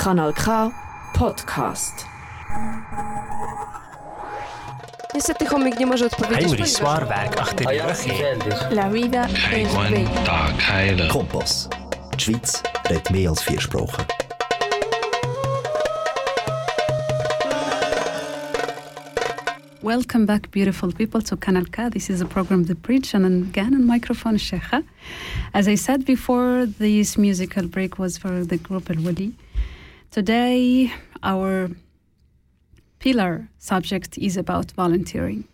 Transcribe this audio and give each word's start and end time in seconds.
Kanal 0.00 0.32
K 0.32 0.70
Podcast. 1.14 2.06
Niestety 5.14 5.46
chomik 5.46 5.78
nie 5.78 5.86
może 5.86 6.06
odpowiedzieć. 6.06 6.48
Henry 6.48 6.64
die 7.58 7.82
rug 7.82 8.06
in. 8.06 8.76
La 8.76 8.90
vida 8.90 9.26
es 9.52 9.74
bella. 9.74 11.08
Kompass. 11.08 11.68
Die 12.12 12.20
Schweiz 12.20 12.62
redet 12.88 13.10
mehr 13.10 13.28
als 13.28 13.42
vier 13.42 13.60
Sprachen. 13.60 14.04
Welcome 19.82 20.26
back, 20.26 20.50
beautiful 20.50 20.92
people, 20.92 21.22
to 21.22 21.36
Kanal 21.36 21.66
K. 21.70 21.90
This 21.90 22.10
is 22.10 22.22
a 22.22 22.26
program, 22.26 22.64
The 22.64 22.74
Bridge, 22.74 23.14
and 23.14 23.26
again 23.26 23.74
on 23.74 23.86
microphone, 23.86 24.38
Sheikha. 24.38 24.82
As 25.52 25.68
I 25.68 25.76
said 25.76 26.04
before, 26.04 26.66
this 26.78 27.18
musical 27.18 27.66
break 27.68 27.98
was 27.98 28.18
for 28.18 28.46
the 28.46 28.56
group 28.56 28.90
Al 28.90 28.96
Wali. 29.04 29.32
Today, 30.10 30.92
our 31.22 31.70
pillar 32.98 33.48
subject 33.58 34.18
is 34.18 34.36
about 34.36 34.72
volunteering. 34.72 35.44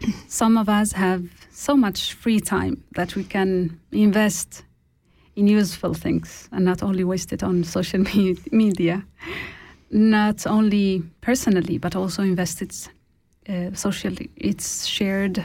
Some 0.28 0.56
of 0.56 0.68
us 0.68 0.92
have 0.92 1.24
so 1.50 1.76
much 1.76 2.12
free 2.12 2.38
time 2.38 2.84
that 2.94 3.16
we 3.16 3.24
can 3.24 3.80
invest 3.90 4.62
in 5.34 5.48
useful 5.48 5.92
things 5.92 6.48
and 6.52 6.64
not 6.64 6.84
only 6.84 7.02
waste 7.02 7.32
it 7.32 7.42
on 7.42 7.64
social 7.64 7.98
me- 8.14 8.38
media. 8.52 9.04
Not 9.90 10.46
only 10.46 11.02
personally, 11.20 11.78
but 11.78 11.96
also 11.96 12.22
invest 12.22 12.62
it 12.62 12.88
uh, 13.48 13.74
socially. 13.74 14.30
It's 14.36 14.86
shared 14.86 15.44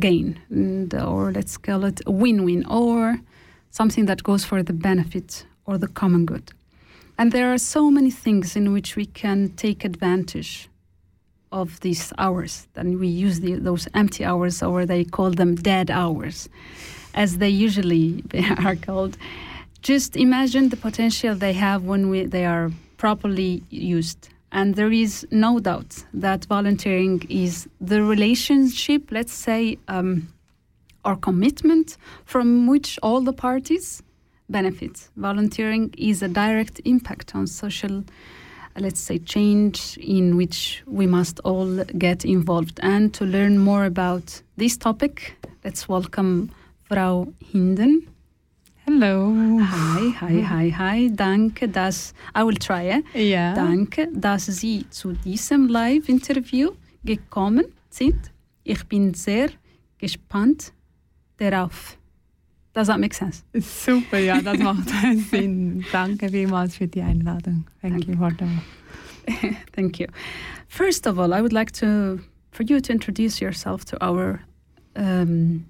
gain, 0.00 0.40
and, 0.50 0.92
or 0.92 1.30
let's 1.30 1.56
call 1.56 1.84
it 1.84 2.00
a 2.04 2.10
win-win, 2.10 2.66
or 2.66 3.20
something 3.70 4.06
that 4.06 4.24
goes 4.24 4.44
for 4.44 4.64
the 4.64 4.72
benefit 4.72 5.46
or 5.66 5.78
the 5.78 5.86
common 5.86 6.26
good. 6.26 6.50
And 7.16 7.30
there 7.32 7.52
are 7.52 7.58
so 7.58 7.90
many 7.90 8.10
things 8.10 8.56
in 8.56 8.72
which 8.72 8.96
we 8.96 9.06
can 9.06 9.50
take 9.50 9.84
advantage 9.84 10.68
of 11.52 11.78
these 11.80 12.12
hours. 12.18 12.66
Then 12.74 12.98
we 12.98 13.06
use 13.06 13.40
the, 13.40 13.54
those 13.54 13.86
empty 13.94 14.24
hours, 14.24 14.62
or 14.62 14.84
they 14.84 15.04
call 15.04 15.30
them 15.30 15.54
dead 15.54 15.90
hours, 15.90 16.48
as 17.14 17.38
they 17.38 17.48
usually 17.48 18.24
are 18.64 18.74
called. 18.74 19.16
Just 19.80 20.16
imagine 20.16 20.70
the 20.70 20.76
potential 20.76 21.34
they 21.34 21.52
have 21.52 21.84
when 21.84 22.10
we, 22.10 22.24
they 22.24 22.46
are 22.46 22.72
properly 22.96 23.62
used. 23.70 24.28
And 24.50 24.74
there 24.74 24.92
is 24.92 25.26
no 25.30 25.60
doubt 25.60 26.04
that 26.14 26.46
volunteering 26.46 27.26
is 27.28 27.68
the 27.80 28.02
relationship, 28.02 29.10
let's 29.10 29.32
say, 29.32 29.78
um, 29.88 30.28
or 31.04 31.16
commitment 31.16 31.96
from 32.24 32.66
which 32.66 32.98
all 33.02 33.20
the 33.20 33.32
parties 33.32 34.02
benefit. 34.48 35.10
Volunteering 35.16 35.92
is 35.96 36.22
a 36.22 36.28
direct 36.28 36.80
impact 36.84 37.34
on 37.34 37.46
social, 37.46 38.04
let's 38.76 39.00
say, 39.00 39.18
change 39.18 39.98
in 39.98 40.36
which 40.36 40.82
we 40.86 41.06
must 41.06 41.40
all 41.40 41.84
get 41.98 42.24
involved. 42.24 42.80
And 42.82 43.12
to 43.14 43.24
learn 43.24 43.58
more 43.58 43.84
about 43.84 44.42
this 44.56 44.76
topic, 44.76 45.36
let's 45.64 45.88
welcome 45.88 46.50
Frau 46.84 47.32
Hinden. 47.52 48.08
Hello. 48.86 49.32
Hi, 49.60 50.10
hi, 50.20 50.40
hi, 50.42 50.68
hi. 50.68 51.08
Danke, 51.08 51.68
dass, 51.68 52.12
I 52.34 52.42
will 52.42 52.56
try, 52.56 52.88
eh? 52.90 53.02
Ja. 53.14 53.54
Danke, 53.54 54.08
dass 54.12 54.44
Sie 54.44 54.84
zu 54.90 55.12
diesem 55.12 55.68
Live-Interview 55.68 56.72
gekommen 57.02 57.64
sind. 57.88 58.30
Ich 58.62 58.84
bin 58.84 59.14
sehr 59.14 59.48
gespannt 59.98 60.72
darauf. 61.38 61.96
Does 62.74 62.88
that 62.88 62.98
make 62.98 63.14
sense? 63.14 63.44
Super, 63.60 64.18
ja, 64.18 64.40
das 64.40 64.58
macht 64.58 64.88
Sinn. 65.30 65.84
Danke 65.92 66.28
vielmals 66.28 66.76
für 66.76 66.88
die 66.88 67.02
Einladung. 67.02 67.64
Thank 67.80 68.06
you 68.08 68.16
for 68.16 68.30
the 68.32 68.46
Thank 69.72 70.00
you. 70.00 70.06
First 70.68 71.06
of 71.06 71.18
all, 71.18 71.32
I 71.32 71.40
would 71.40 71.52
like 71.52 71.70
to 71.80 72.20
for 72.50 72.64
you 72.64 72.80
to 72.80 72.92
introduce 72.92 73.40
yourself 73.40 73.84
to 73.86 73.96
our 74.04 74.40
um, 74.96 75.66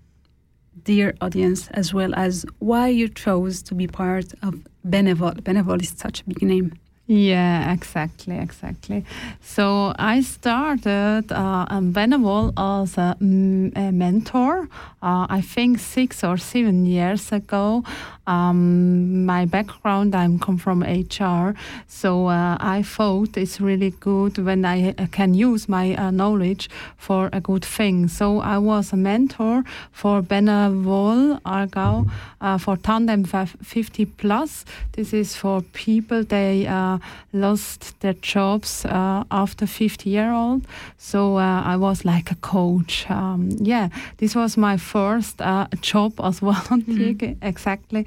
dear 0.85 1.15
audience, 1.21 1.69
as 1.73 1.95
well 1.95 2.15
as 2.15 2.45
why 2.59 2.89
you 2.89 3.09
chose 3.09 3.63
to 3.65 3.75
be 3.75 3.87
part 3.87 4.33
of 4.43 4.55
Benevol. 4.87 5.41
Benevol 5.43 5.81
is 5.81 5.95
such 5.97 6.23
a 6.23 6.25
big 6.25 6.43
name. 6.43 6.73
Yeah, 7.07 7.71
exactly, 7.75 8.39
exactly. 8.39 9.05
So 9.43 9.93
I 9.99 10.23
started 10.23 11.31
uh, 11.31 11.67
Benevol 11.93 12.55
as 12.57 12.97
a, 12.97 13.15
a 13.21 13.93
mentor. 13.93 14.69
Uh, 15.03 15.27
I 15.29 15.43
think 15.43 15.81
six 15.81 16.25
or 16.25 16.39
seven 16.39 16.87
years 16.87 17.31
ago. 17.31 17.85
Um, 18.27 19.27
my 19.27 19.45
background, 19.45 20.15
I 20.15 20.29
come 20.41 20.59
from 20.59 20.83
HR, 20.83 21.55
so 21.87 22.27
uh, 22.29 22.57
I 22.61 22.83
thought 22.83 23.37
it's 23.37 23.61
really 23.61 23.91
good 24.01 24.39
when 24.39 24.65
I 24.65 24.91
uh, 24.91 25.07
can 25.13 25.35
use 25.35 25.69
my 25.69 25.95
uh, 25.95 26.11
knowledge 26.11 26.71
for 26.97 27.29
a 27.33 27.41
good 27.41 27.65
thing. 27.65 28.09
So 28.09 28.41
I 28.41 28.59
was 28.59 28.93
a 28.93 28.97
mentor 28.97 29.65
for 29.93 30.23
Benevol 30.23 31.41
Aargau 31.43 32.11
uh, 32.41 32.59
for 32.59 32.77
Tandem 32.77 33.25
50 33.25 34.05
plus. 34.07 34.65
This 34.93 35.13
is 35.13 35.37
for 35.37 35.63
people 35.73 36.25
they 36.25 36.67
uh, 36.67 36.99
lost 37.33 38.01
their 38.01 38.15
jobs 38.15 38.85
uh, 38.85 39.25
after 39.31 39.67
50 39.67 40.11
year 40.11 40.33
old. 40.33 40.63
So 40.99 41.37
uh, 41.39 41.63
I 41.63 41.77
was 41.77 42.05
like 42.05 42.31
a 42.31 42.37
coach. 42.37 43.11
Um, 43.11 43.51
yeah, 43.61 43.89
this 44.19 44.35
was 44.35 44.57
my 44.57 44.77
first 44.77 45.41
uh, 45.41 45.67
job 45.81 46.13
as 46.23 46.39
volunteer, 46.41 47.37
exactly. 47.43 48.07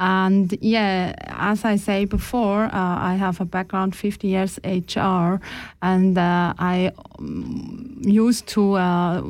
And 0.00 0.56
yeah, 0.62 1.12
as 1.26 1.62
I 1.66 1.76
say 1.76 2.06
before, 2.06 2.64
uh, 2.64 2.70
I 2.72 3.16
have 3.16 3.38
a 3.38 3.44
background 3.44 3.94
50 3.94 4.28
years 4.28 4.58
HR, 4.64 5.40
and 5.82 6.16
uh, 6.16 6.54
I 6.58 6.92
um, 7.18 8.00
used 8.00 8.46
to 8.48 8.78
uh, 8.78 9.20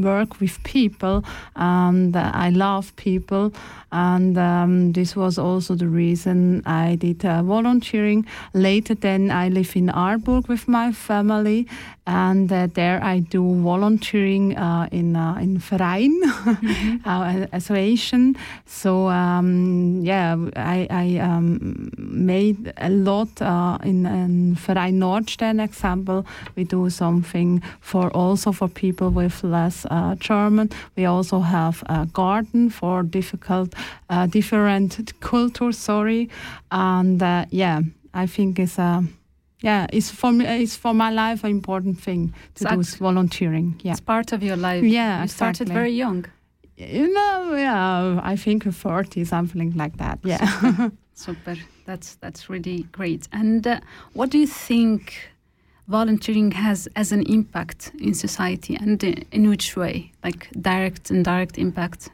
work 0.00 0.40
with 0.40 0.62
people, 0.62 1.24
and 1.56 2.16
I 2.16 2.50
love 2.50 2.94
people, 2.94 3.52
and 3.90 4.38
um, 4.38 4.92
this 4.92 5.16
was 5.16 5.38
also 5.38 5.74
the 5.74 5.88
reason 5.88 6.62
I 6.66 6.94
did 6.94 7.24
uh, 7.24 7.42
volunteering. 7.42 8.24
Later, 8.54 8.94
then 8.94 9.32
I 9.32 9.48
live 9.48 9.74
in 9.76 9.88
Aarburg 9.88 10.46
with 10.46 10.68
my 10.68 10.92
family, 10.92 11.66
and 12.06 12.50
uh, 12.52 12.68
there 12.74 13.02
I 13.02 13.18
do 13.18 13.60
volunteering 13.62 14.56
uh, 14.56 14.88
in 14.92 15.16
uh, 15.16 15.36
in 15.40 15.58
Verein, 15.58 16.14
uh, 17.04 17.46
association. 17.52 18.36
So 18.66 19.08
um, 19.08 20.00
yeah, 20.02 20.11
I, 20.56 20.86
I 20.90 21.18
um, 21.18 21.90
made 21.98 22.72
a 22.76 22.88
lot 22.88 23.40
uh, 23.40 23.78
in, 23.84 24.06
in 24.06 24.54
Verein 24.54 24.98
Nordstern 25.00 25.60
example. 25.62 26.24
We 26.56 26.64
do 26.64 26.90
something 26.90 27.62
for 27.80 28.10
also 28.10 28.52
for 28.52 28.68
people 28.68 29.10
with 29.10 29.44
less 29.44 29.86
uh, 29.90 30.14
German. 30.16 30.70
We 30.96 31.04
also 31.06 31.40
have 31.40 31.82
a 31.86 32.06
garden 32.06 32.70
for 32.70 33.02
difficult, 33.02 33.74
uh, 34.10 34.26
different 34.26 35.12
cultures. 35.20 35.78
Sorry, 35.78 36.28
and 36.70 37.22
uh, 37.22 37.44
yeah, 37.50 37.80
I 38.14 38.26
think 38.26 38.58
it's 38.58 38.78
a 38.78 39.04
yeah, 39.62 39.86
it's 39.92 40.10
for 40.10 40.32
me. 40.32 40.44
It's 40.44 40.76
for 40.76 40.92
my 40.94 41.10
life 41.10 41.44
an 41.44 41.50
important 41.50 42.00
thing 42.00 42.34
to 42.56 42.64
do 42.64 42.80
Exact- 42.80 42.98
volunteering. 42.98 43.80
Yeah, 43.82 43.92
It's 43.92 44.00
part 44.00 44.32
of 44.32 44.42
your 44.42 44.56
life. 44.56 44.84
Yeah, 44.84 45.22
you 45.22 45.28
started 45.28 45.68
very 45.68 45.92
young. 45.92 46.26
You 46.88 47.12
know, 47.12 47.54
yeah, 47.54 48.20
I 48.22 48.36
think 48.36 48.72
forty 48.72 49.24
something 49.24 49.74
like 49.76 49.96
that. 49.98 50.18
Yeah. 50.24 50.90
Super. 51.14 51.56
That's 51.84 52.16
that's 52.16 52.48
really 52.48 52.84
great. 52.92 53.28
And 53.32 53.66
uh, 53.66 53.80
what 54.12 54.30
do 54.30 54.38
you 54.38 54.46
think 54.46 55.32
volunteering 55.88 56.52
has 56.52 56.88
as 56.96 57.12
an 57.12 57.22
impact 57.22 57.92
in 57.98 58.14
society, 58.14 58.76
and 58.76 59.02
in, 59.02 59.24
in 59.32 59.48
which 59.48 59.76
way, 59.76 60.12
like 60.24 60.48
direct 60.60 61.10
and 61.10 61.24
direct 61.24 61.58
impact? 61.58 62.10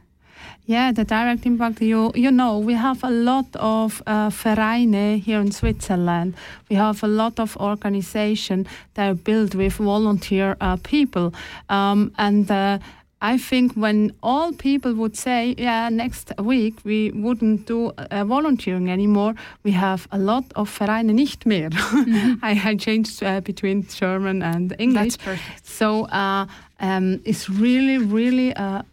Yeah, 0.65 0.91
the 0.91 1.03
direct 1.03 1.45
impact. 1.45 1.81
You 1.81 2.11
you 2.15 2.31
know, 2.31 2.59
we 2.59 2.73
have 2.73 3.03
a 3.03 3.09
lot 3.09 3.47
of 3.55 4.03
uh, 4.05 4.29
Vereine 4.29 5.17
here 5.17 5.39
in 5.39 5.51
Switzerland. 5.51 6.35
We 6.69 6.75
have 6.75 7.03
a 7.03 7.07
lot 7.07 7.39
of 7.39 7.57
organization 7.57 8.67
that 8.93 9.09
are 9.09 9.15
built 9.15 9.55
with 9.55 9.73
volunteer 9.73 10.55
uh, 10.61 10.77
people, 10.77 11.33
um, 11.69 12.11
and. 12.17 12.49
Uh, 12.51 12.79
I 13.21 13.37
think 13.37 13.73
when 13.73 14.13
all 14.23 14.53
people 14.53 14.93
would 14.93 15.17
say, 15.17 15.55
yeah, 15.57 15.89
next 15.89 16.31
week 16.39 16.75
we 16.85 17.11
wouldn't 17.11 17.65
do 17.65 17.91
uh, 17.97 18.23
volunteering 18.23 18.89
anymore, 18.89 19.35
we 19.63 19.71
have 19.71 20.07
a 20.11 20.17
lot 20.17 20.45
of 20.55 20.69
Vereine 20.69 21.13
nicht 21.13 21.45
mehr. 21.45 21.69
I, 22.41 22.61
I 22.63 22.75
changed 22.75 23.21
uh, 23.21 23.41
between 23.41 23.85
German 23.87 24.41
and 24.41 24.73
English. 24.79 25.17
That's 25.17 25.17
perfect. 25.17 25.67
So 25.67 26.05
uh, 26.05 26.45
um, 26.79 27.21
it's 27.25 27.49
really, 27.49 27.97
really 27.97 28.55
uh, 28.55 28.83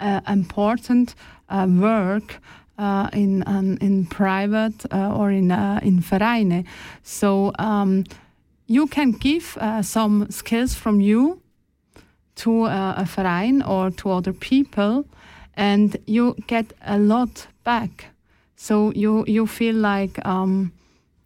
uh, 0.00 0.20
important 0.26 1.14
uh, 1.50 1.66
work 1.68 2.40
uh, 2.78 3.08
in 3.12 3.42
um, 3.46 3.76
in 3.80 4.06
private 4.06 4.86
or 4.92 5.30
in 5.30 5.50
uh, 5.50 5.80
in 5.82 6.00
Vereine. 6.00 6.64
So 7.02 7.52
um, 7.58 8.04
you 8.66 8.86
can 8.86 9.12
give 9.12 9.58
uh, 9.60 9.82
some 9.82 10.30
skills 10.30 10.74
from 10.74 11.00
you 11.00 11.40
to 12.38 12.66
a 12.66 13.04
Verein 13.06 13.62
or 13.62 13.90
to 13.90 14.10
other 14.10 14.32
people, 14.32 15.04
and 15.54 15.96
you 16.06 16.34
get 16.46 16.72
a 16.86 16.98
lot 16.98 17.46
back. 17.64 18.06
So 18.56 18.92
you 18.92 19.24
you 19.26 19.46
feel 19.46 19.74
like 19.74 20.24
um, 20.26 20.72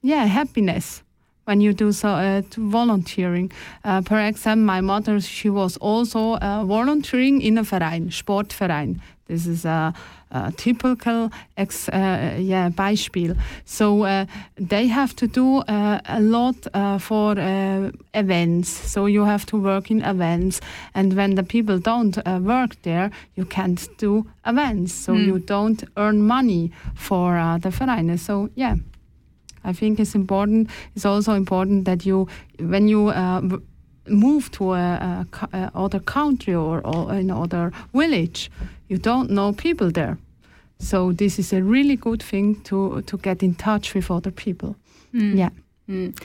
yeah 0.03 0.27
happiness 0.27 1.02
when 1.45 1.61
you 1.61 1.73
do 1.73 1.93
so 1.93 2.09
uh, 2.09 2.43
volunteering. 2.57 3.51
Uh, 3.85 4.03
for 4.03 4.21
example, 4.21 4.65
my 4.65 4.81
mother 4.81 5.21
she 5.21 5.51
was 5.51 5.77
also 5.79 6.37
uh, 6.37 6.65
volunteering 6.65 7.41
in 7.41 7.59
a 7.59 7.63
Verein, 7.63 8.11
Sportverein. 8.11 9.01
This 9.27 9.47
is 9.47 9.65
a, 9.65 9.95
a 10.31 10.53
typical 10.53 11.31
ex, 11.57 11.89
uh, 11.89 12.37
yeah 12.39 12.69
Beispiel. 12.69 13.37
So 13.65 14.03
uh, 14.03 14.27
they 14.57 14.89
have 14.89 15.17
to 15.17 15.27
do 15.27 15.59
uh, 15.59 16.01
a 16.05 16.21
lot 16.21 16.57
for 17.01 17.35
events. 18.15 18.69
So 18.69 19.07
you 19.07 19.25
have 19.25 19.47
to 19.47 19.57
work 19.57 19.91
in 19.91 20.03
events, 20.03 20.61
and 20.95 21.15
when 21.15 21.37
the 21.37 21.43
people 21.43 21.79
don't 21.79 22.19
work 22.27 22.83
there, 22.83 23.11
you 23.35 23.47
can't 23.47 23.89
do 23.97 24.27
events. 24.45 24.93
So 24.93 25.15
mm. 25.15 25.25
you 25.25 25.39
don't 25.39 25.83
earn 25.97 26.27
money 26.27 26.73
for 26.95 27.59
the 27.63 27.71
Vereine. 27.71 28.19
So 28.19 28.51
yeah. 28.55 28.77
I 29.65 29.73
think 29.73 29.99
it's 30.01 30.15
important. 30.15 30.71
It's 30.95 31.05
also 31.05 31.35
important 31.35 31.85
that 31.85 32.05
you, 32.05 32.29
when 32.59 32.89
you 32.89 33.09
uh, 33.09 33.41
move 34.09 34.51
to 34.53 34.73
a, 34.73 34.77
a, 34.77 35.27
a, 35.53 35.71
other 35.75 36.01
country 36.01 36.55
or, 36.55 36.81
or 36.87 37.13
another 37.13 37.73
village, 37.95 38.51
you 38.89 38.99
don't 38.99 39.31
know 39.31 39.53
people 39.53 39.91
there. 39.91 40.19
So 40.79 41.13
this 41.13 41.39
is 41.39 41.53
a 41.53 41.63
really 41.63 41.97
good 41.97 42.23
thing 42.23 42.61
to 42.63 43.03
to 43.03 43.17
get 43.17 43.43
in 43.43 43.55
touch 43.55 43.95
with 43.95 44.11
other 44.11 44.33
people. 44.33 44.75
Mm. 45.15 45.37
Yeah. 45.37 45.51
Mm. 45.89 46.19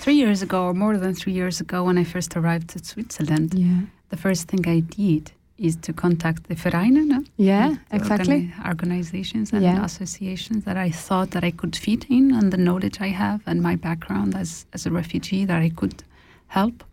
Three 0.00 0.14
years 0.14 0.42
ago, 0.42 0.64
or 0.64 0.74
more 0.74 0.98
than 0.98 1.14
three 1.14 1.32
years 1.32 1.60
ago, 1.60 1.84
when 1.84 1.98
I 1.98 2.04
first 2.04 2.36
arrived 2.36 2.70
to 2.70 2.84
Switzerland, 2.84 3.54
yeah. 3.54 3.82
the 4.08 4.16
first 4.16 4.48
thing 4.48 4.66
I 4.68 4.80
did 4.80 5.32
is 5.58 5.76
to 5.76 5.92
contact 5.92 6.48
the 6.48 6.54
Vereine, 6.54 7.06
no? 7.08 7.24
Yeah, 7.36 7.76
exactly. 7.90 8.52
Organi 8.58 8.68
organizations 8.68 9.52
and 9.52 9.62
yeah. 9.62 9.84
associations 9.84 10.64
that 10.64 10.76
I 10.76 10.90
thought 10.90 11.30
that 11.32 11.44
I 11.44 11.50
could 11.50 11.76
fit 11.76 12.06
in 12.08 12.32
and 12.32 12.52
the 12.52 12.56
knowledge 12.56 13.00
I 13.00 13.08
have 13.08 13.40
and 13.46 13.60
my 13.62 13.76
background 13.76 14.34
as, 14.34 14.66
as 14.72 14.86
a 14.86 14.90
refugee 14.90 15.44
that 15.44 15.60
I 15.60 15.70
could 15.70 16.04
help. 16.46 16.84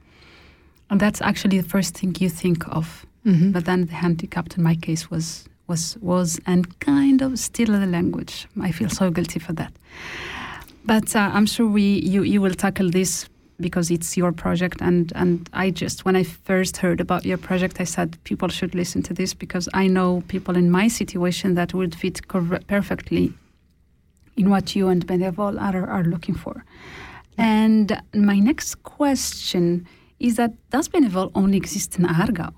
And 0.89 0.99
that's 0.99 1.21
actually 1.21 1.61
the 1.61 1.69
first 1.69 1.97
thing 1.97 2.15
you 2.19 2.29
think 2.29 2.67
of. 2.67 3.05
Mm 3.25 3.35
-hmm. 3.35 3.51
But 3.51 3.65
then 3.65 3.85
the 3.87 3.95
handicap 3.95 4.57
in 4.57 4.63
my 4.63 4.75
case 4.75 5.07
was 5.09 5.45
was 5.67 5.97
was 6.01 6.39
and 6.45 6.65
kind 6.79 7.21
of 7.21 7.39
still 7.39 7.79
the 7.79 7.85
language. 7.85 8.47
I 8.67 8.71
feel 8.71 8.89
so 8.89 9.11
guilty 9.11 9.39
for 9.39 9.55
that. 9.55 9.71
But 10.83 11.15
uh, 11.15 11.31
I'm 11.33 11.47
sure 11.47 11.67
we 11.67 11.81
you 11.81 12.23
you 12.23 12.41
will 12.41 12.55
tackle 12.55 12.89
this 12.91 13.29
because 13.59 13.89
it's 13.89 14.17
your 14.17 14.31
project 14.31 14.81
and 14.81 15.11
and 15.15 15.49
I 15.53 15.71
just 15.71 16.05
when 16.05 16.15
I 16.15 16.23
first 16.23 16.77
heard 16.77 16.99
about 16.99 17.25
your 17.25 17.37
project 17.37 17.79
I 17.79 17.85
said 17.85 18.17
people 18.23 18.49
should 18.49 18.75
listen 18.75 19.01
to 19.03 19.13
this 19.13 19.33
because 19.33 19.69
I 19.73 19.87
know 19.87 20.23
people 20.27 20.57
in 20.57 20.69
my 20.69 20.87
situation 20.89 21.55
that 21.55 21.73
would 21.73 21.95
fit 21.95 22.27
perfectly 22.67 23.33
in 24.37 24.49
what 24.49 24.75
you 24.75 24.89
and 24.89 25.05
Benevol 25.07 25.59
are, 25.59 25.89
are 25.89 26.03
looking 26.03 26.35
for. 26.35 26.65
And 27.37 28.01
my 28.13 28.39
next 28.39 28.83
question 28.83 29.87
is 30.19 30.35
that 30.35 30.53
does 30.69 30.89
Benevol 30.89 31.31
only 31.35 31.57
exist 31.57 31.97
in 31.99 32.05
Aargau? 32.05 32.53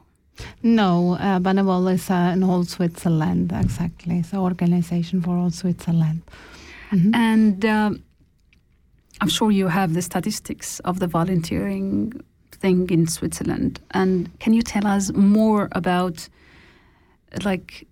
No, 0.61 1.13
uh, 1.13 1.39
Benevol 1.39 1.91
is 1.93 2.09
uh, 2.09 2.31
in 2.33 2.43
all 2.43 2.63
Switzerland, 2.63 3.51
exactly. 3.51 4.19
It's 4.19 4.33
an 4.33 4.39
organization 4.39 5.21
for 5.21 5.35
all 5.35 5.49
Switzerland. 5.51 6.21
Mm 6.91 6.99
-hmm. 6.99 7.15
And 7.15 7.65
um, 7.65 8.03
I'm 9.21 9.29
sure 9.29 9.51
you 9.51 9.67
have 9.67 9.93
the 9.93 10.01
statistics 10.01 10.79
of 10.81 10.99
the 10.99 11.07
volunteering 11.07 12.13
thing 12.51 12.89
in 12.89 13.07
Switzerland. 13.07 13.79
And 13.91 14.29
can 14.39 14.53
you 14.53 14.61
tell 14.61 14.85
us 14.85 15.11
more 15.13 15.69
about, 15.71 16.29
like, 17.43 17.87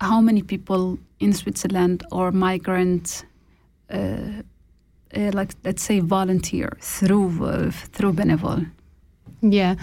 how 0.00 0.20
many 0.20 0.42
people 0.42 0.98
in 1.20 1.32
Switzerland 1.32 2.04
are 2.12 2.32
migrants? 2.32 3.24
Uh, 3.90 4.42
uh, 5.16 5.30
like 5.32 5.52
let's 5.64 5.82
say 5.82 6.00
volunteer 6.00 6.76
through 6.80 7.44
uh, 7.44 7.70
through 7.70 8.12
Benevol. 8.12 8.66
Yeah, 9.40 9.76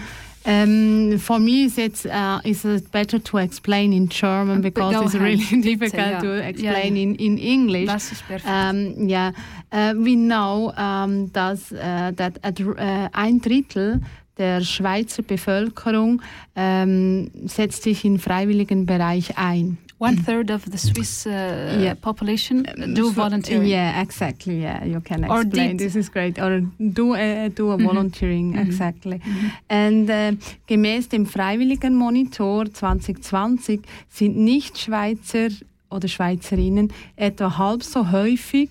um, 0.46 1.18
for 1.18 1.38
me, 1.38 1.64
it's 1.64 2.04
uh, 2.06 2.40
it's 2.44 2.64
better 2.90 3.18
to 3.18 3.38
explain 3.38 3.92
in 3.92 4.08
German 4.08 4.60
because 4.60 4.94
it's 5.04 5.14
really 5.14 5.44
difficult 5.62 5.94
yeah. 5.94 6.20
to 6.20 6.48
explain 6.48 6.96
yeah. 6.96 7.02
in, 7.02 7.14
in 7.14 7.38
English. 7.38 7.86
Das 7.86 8.12
ist 8.12 8.26
perfekt. 8.26 8.46
Um, 8.46 9.08
yeah, 9.08 9.32
uh, 9.72 9.94
we 9.96 10.16
know 10.16 10.72
um, 10.76 11.32
dass, 11.32 11.72
uh, 11.72 12.12
that 12.16 12.38
at, 12.42 12.60
uh, 12.60 13.08
ein 13.12 13.40
Drittel 13.40 14.00
der 14.36 14.62
Schweizer 14.62 15.22
Bevölkerung 15.22 16.20
ähm, 16.56 17.30
setzt 17.46 17.84
sich 17.84 18.04
im 18.04 18.18
freiwilligen 18.18 18.84
Bereich 18.84 19.38
ein. 19.38 19.78
One 19.98 20.16
third 20.16 20.50
of 20.50 20.64
the 20.70 20.76
Swiss 20.78 21.26
uh, 21.26 21.78
yeah. 21.80 21.94
population 21.94 22.66
do 22.94 23.12
volunteering. 23.12 23.66
Yeah, 23.66 24.02
exactly. 24.02 24.60
Yeah, 24.60 24.84
you 24.84 25.00
can 25.00 25.24
explain. 25.24 25.76
This 25.76 25.94
is 25.94 26.08
great. 26.08 26.38
Or 26.38 26.62
do 26.78 27.14
a, 27.14 27.48
do 27.48 27.70
a 27.70 27.78
mhm. 27.78 27.84
volunteering, 27.86 28.52
mm 28.52 28.56
-hmm. 28.56 28.66
exactly. 28.66 29.20
Mm 29.24 29.32
-hmm. 29.32 29.50
And 29.84 30.10
uh, 30.10 30.38
gemäß 30.66 31.08
dem 31.08 31.26
Freiwilligen 31.26 31.94
Monitor 31.94 32.64
2020 32.64 33.80
sind 34.08 34.36
Nicht-Schweizer 34.36 35.50
oder 35.90 36.08
Schweizerinnen 36.08 36.88
etwa 37.16 37.58
halb 37.58 37.82
so 37.82 38.10
häufig 38.10 38.70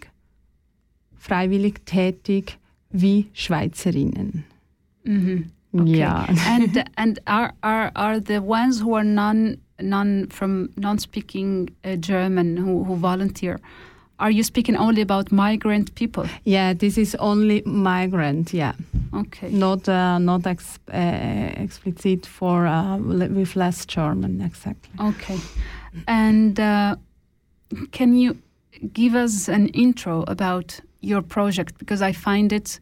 freiwillig 1.17 1.85
tätig 1.85 2.57
wie 2.91 3.25
Schweizerinnen. 3.33 4.43
Mm 5.05 5.25
-hmm. 5.25 5.43
Okay. 5.73 5.97
Yeah. 5.97 6.27
and 6.45 6.83
and 6.97 7.19
are 7.25 7.53
are 7.61 7.91
are 7.95 8.19
the 8.19 8.41
ones 8.41 8.81
who 8.83 8.93
are 8.95 9.03
non 9.03 9.57
non 9.89 10.27
from 10.27 10.69
non-speaking 10.77 11.69
uh, 11.83 11.95
German 11.95 12.57
who, 12.57 12.83
who 12.83 12.95
volunteer? 12.95 13.59
Are 14.19 14.31
you 14.31 14.43
speaking 14.43 14.77
only 14.77 15.01
about 15.01 15.31
migrant 15.31 15.93
people? 15.95 16.25
Yeah, 16.45 16.73
this 16.73 16.97
is 16.97 17.15
only 17.15 17.61
migrant. 17.65 18.53
Yeah. 18.53 18.73
Okay. 19.13 19.49
Not 19.49 19.89
uh, 19.89 20.17
not 20.19 20.47
ex 20.47 20.79
uh, 20.93 21.63
explicit 21.63 22.25
for 22.25 22.65
uh, 22.65 22.97
with 22.97 23.55
less 23.55 23.85
German 23.85 24.41
exactly. 24.41 24.91
Okay. 24.99 25.39
And 26.07 26.59
uh, 26.59 26.95
can 27.91 28.15
you 28.15 28.37
give 28.93 29.15
us 29.15 29.49
an 29.49 29.67
intro 29.69 30.23
about 30.27 30.79
your 31.01 31.21
project 31.21 31.77
because 31.77 32.01
I 32.01 32.11
find 32.11 32.51
it 32.51 32.79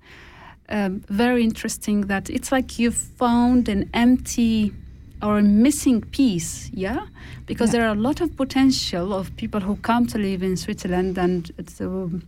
um, 0.69 1.01
very 1.09 1.43
interesting 1.43 2.01
that 2.07 2.29
it's 2.29 2.51
like 2.51 2.79
you 2.79 2.91
found 2.91 3.67
an 3.67 3.89
empty 3.93 4.71
or 5.21 5.37
a 5.37 5.43
missing 5.43 6.01
piece, 6.01 6.69
yeah? 6.73 7.07
Because 7.45 7.69
yeah. 7.69 7.79
there 7.79 7.89
are 7.89 7.93
a 7.93 7.99
lot 7.99 8.21
of 8.21 8.35
potential 8.35 9.13
of 9.13 9.35
people 9.35 9.59
who 9.59 9.75
come 9.77 10.07
to 10.07 10.17
live 10.17 10.43
in 10.43 10.57
Switzerland 10.57 11.17
and 11.17 11.45
the, 11.57 12.21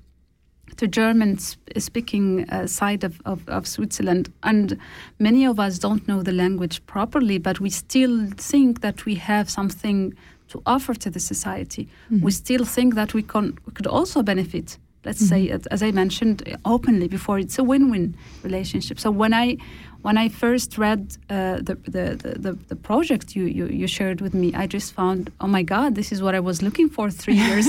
the 0.77 0.87
German 0.87 1.37
speaking 1.37 2.49
uh, 2.49 2.67
side 2.67 3.03
of, 3.03 3.21
of, 3.25 3.47
of, 3.47 3.67
Switzerland. 3.67 4.31
And 4.43 4.79
many 5.19 5.45
of 5.45 5.59
us 5.59 5.79
don't 5.79 6.07
know 6.07 6.23
the 6.23 6.31
language 6.31 6.85
properly, 6.85 7.37
but 7.37 7.59
we 7.59 7.69
still 7.69 8.29
think 8.37 8.81
that 8.81 9.05
we 9.05 9.15
have 9.15 9.49
something 9.49 10.13
to 10.49 10.61
offer 10.65 10.93
to 10.93 11.09
the 11.09 11.19
society. 11.19 11.83
Mm 11.83 12.17
-hmm. 12.17 12.23
We 12.23 12.31
still 12.31 12.65
think 12.65 12.95
that 12.95 13.13
we, 13.13 13.23
can, 13.23 13.45
we 13.65 13.71
could 13.73 13.87
also 13.87 14.23
benefit 14.23 14.79
let's 15.05 15.21
mm 15.21 15.27
-hmm. 15.27 15.49
say 15.49 15.59
as 15.71 15.81
i 15.81 15.91
mentioned 15.91 16.57
openly 16.63 17.07
before 17.07 17.41
it's 17.41 17.59
a 17.59 17.63
win-win 17.63 18.15
relationship 18.43 18.99
so 18.99 19.11
when 19.11 19.33
i 19.33 19.57
when 20.03 20.17
i 20.17 20.29
first 20.29 20.77
read 20.77 21.17
uh, 21.29 21.55
the, 21.67 21.75
the, 21.95 22.05
the, 22.45 22.53
the, 22.69 22.75
project 22.75 23.35
you, 23.35 23.45
you, 23.45 23.65
you 23.67 23.87
shared 23.87 24.19
with 24.21 24.33
me 24.33 24.53
i 24.53 24.65
just 24.67 24.93
found 24.93 25.31
oh 25.41 25.47
my 25.47 25.63
god 25.63 25.95
this 25.95 26.11
is 26.11 26.21
what 26.21 26.35
i 26.35 26.39
was 26.39 26.61
looking 26.61 26.89
for 26.89 27.09
three 27.09 27.39
years 27.47 27.65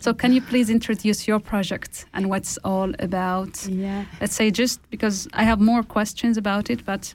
so 0.00 0.14
can 0.14 0.32
you 0.32 0.40
please 0.40 0.70
introduce 0.70 1.28
your 1.28 1.40
project 1.40 2.06
and 2.14 2.28
what's 2.28 2.58
all 2.64 2.92
about? 2.98 3.66
Yeah. 3.66 4.04
Let's 4.20 4.34
say 4.34 4.50
just 4.50 4.78
because 4.90 5.28
i 5.32 5.44
have 5.44 5.60
more 5.60 5.82
questions 5.82 6.36
about 6.36 6.70
it 6.70 6.84
but 6.84 7.14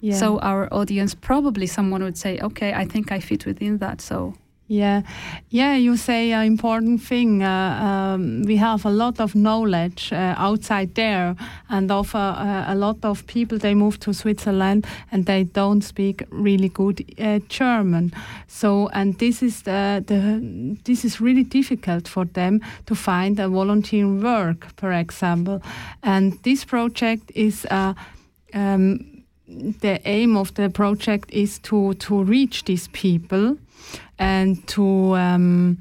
yeah. 0.00 0.14
so 0.14 0.38
our 0.40 0.72
audience 0.72 1.14
probably 1.14 1.66
someone 1.66 2.02
would 2.02 2.18
say 2.18 2.38
okay 2.40 2.72
i 2.72 2.84
think 2.84 3.12
i 3.12 3.20
fit 3.20 3.46
within 3.46 3.78
that 3.78 4.00
so 4.00 4.34
yeah, 4.68 5.02
yeah, 5.50 5.76
you 5.76 5.96
say 5.96 6.32
an 6.32 6.44
important 6.44 7.00
thing. 7.00 7.42
Uh, 7.42 8.14
um, 8.16 8.42
we 8.42 8.56
have 8.56 8.84
a 8.84 8.90
lot 8.90 9.20
of 9.20 9.34
knowledge 9.34 10.12
uh, 10.12 10.34
outside 10.36 10.94
there, 10.96 11.36
and 11.68 11.90
of 11.90 12.14
uh, 12.14 12.64
a 12.66 12.74
lot 12.74 13.04
of 13.04 13.26
people 13.26 13.58
they 13.58 13.74
move 13.74 14.00
to 14.00 14.12
Switzerland 14.12 14.84
and 15.12 15.26
they 15.26 15.44
don't 15.44 15.82
speak 15.82 16.24
really 16.30 16.68
good 16.68 17.04
uh, 17.20 17.38
German. 17.48 18.12
So, 18.48 18.88
and 18.88 19.16
this 19.18 19.40
is 19.40 19.62
the, 19.62 20.02
the 20.04 20.76
this 20.84 21.04
is 21.04 21.20
really 21.20 21.44
difficult 21.44 22.08
for 22.08 22.24
them 22.24 22.60
to 22.86 22.94
find 22.96 23.38
a 23.38 23.48
volunteer 23.48 24.08
work, 24.08 24.66
for 24.76 24.92
example. 24.92 25.62
And 26.02 26.38
this 26.42 26.64
project 26.64 27.30
is. 27.34 27.66
Uh, 27.70 27.94
um, 28.52 29.12
the 29.48 30.00
aim 30.04 30.36
of 30.36 30.52
the 30.54 30.68
project 30.68 31.30
is 31.30 31.60
to 31.60 31.94
to 31.94 32.24
reach 32.24 32.64
these 32.64 32.88
people 32.88 33.56
and 34.18 34.66
to 34.66 35.14
um, 35.14 35.78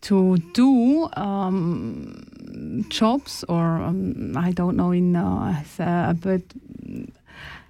to 0.00 0.36
do 0.52 1.08
um, 1.16 2.86
jobs 2.88 3.44
or 3.48 3.80
um, 3.82 4.36
I 4.36 4.52
don't 4.52 4.76
know 4.76 4.92
in 4.92 5.16
uh, 5.16 6.14
but 6.20 6.42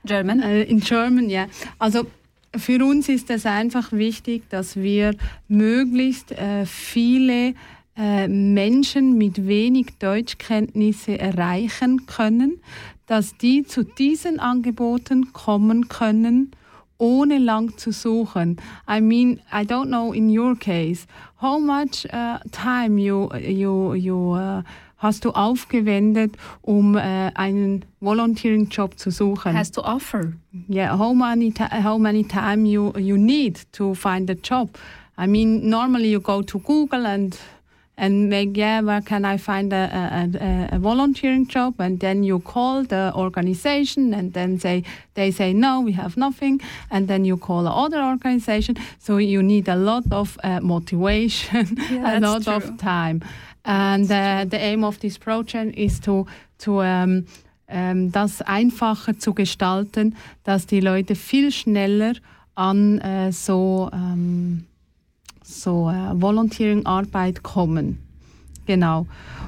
German? 0.04 0.42
uh, 0.42 0.64
in 0.68 0.80
German 0.80 1.28
ja 1.30 1.46
also 1.78 2.06
für 2.54 2.84
uns 2.84 3.08
ist 3.08 3.30
es 3.30 3.46
einfach 3.46 3.92
wichtig 3.92 4.48
dass 4.50 4.76
wir 4.76 5.14
möglichst 5.48 6.32
äh, 6.32 6.66
viele 6.66 7.54
äh, 7.94 8.26
Menschen 8.26 9.18
mit 9.18 9.46
wenig 9.46 9.98
Deutschkenntnisse 9.98 11.18
erreichen 11.18 12.06
können, 12.06 12.60
dass 13.06 13.36
die 13.36 13.64
zu 13.64 13.84
diesen 13.84 14.40
Angeboten 14.40 15.34
kommen 15.34 15.88
können, 15.88 16.52
ohne 17.02 17.38
lang 17.38 17.76
zu 17.76 17.90
suchen. 17.90 18.56
I 18.86 19.00
mean, 19.00 19.40
I 19.52 19.64
don't 19.64 19.90
know 19.90 20.12
in 20.12 20.30
your 20.30 20.54
case, 20.54 21.06
how 21.40 21.58
much 21.58 22.06
uh, 22.12 22.38
time 22.52 22.96
you, 22.96 23.28
you, 23.34 23.94
you 23.94 24.34
uh, 24.34 24.62
hast 24.98 25.24
du 25.24 25.32
aufgewendet, 25.32 26.36
um 26.62 26.94
uh, 26.94 27.30
einen 27.34 27.84
volunteering 28.00 28.68
job 28.70 28.98
zu 28.98 29.10
suchen? 29.10 29.52
Has 29.52 29.72
to 29.72 29.82
offer. 29.82 30.34
Yeah, 30.68 30.96
how 30.96 31.12
many, 31.12 31.52
how 31.58 31.98
many 31.98 32.22
time 32.22 32.64
you, 32.64 32.92
you 32.96 33.18
need 33.18 33.60
to 33.72 33.94
find 33.94 34.30
a 34.30 34.36
job? 34.36 34.70
I 35.18 35.26
mean, 35.26 35.68
normally 35.68 36.08
you 36.08 36.20
go 36.20 36.42
to 36.42 36.58
Google 36.60 37.06
and 37.06 37.36
and 37.96 38.28
make 38.28 38.56
yeah 38.56 38.80
where 38.80 39.02
can 39.02 39.24
i 39.24 39.36
find 39.36 39.72
a, 39.72 40.28
a, 40.40 40.76
a, 40.76 40.78
volunteering 40.78 41.46
job? 41.46 41.74
And 41.78 42.00
then 42.00 42.22
you 42.24 42.40
call 42.40 42.84
the 42.84 43.12
organization 43.14 44.14
and 44.14 44.32
then 44.32 44.58
say 44.58 44.84
they 45.14 45.30
say 45.30 45.52
no 45.52 45.80
we 45.80 45.92
have 45.92 46.16
nothing. 46.16 46.60
And 46.90 47.08
then 47.08 47.24
you 47.24 47.36
call 47.36 47.66
other 47.66 48.02
organization. 48.02 48.76
So 48.98 49.18
you 49.18 49.42
need 49.42 49.68
a 49.68 49.76
lot 49.76 50.04
of 50.10 50.38
uh, 50.42 50.60
motivation 50.60 51.76
yeah, 51.90 52.18
a 52.18 52.20
lot 52.20 52.44
true. 52.44 52.54
of 52.54 52.78
time. 52.78 53.22
And 53.64 54.10
uh, 54.10 54.44
the 54.48 54.58
aim 54.58 54.84
of 54.84 54.98
this 55.00 55.18
project 55.18 55.76
is 55.76 56.00
to 56.00 56.26
to 56.58 56.80
um, 56.80 57.26
um, 57.68 58.12
das 58.12 58.42
einfacher 58.42 59.18
zu 59.18 59.34
gestalten 59.34 60.16
dass 60.44 60.66
die 60.66 60.80
leute 60.80 61.14
viel 61.14 61.50
schneller 61.50 62.14
an 62.54 63.00
uh, 63.00 63.32
so 63.32 63.88
um, 63.92 64.64
so 65.60 65.90
äh, 65.90 66.20
Volunteering-Arbeit 66.20 67.42
kommen. 67.42 67.98
Genau. 68.66 69.06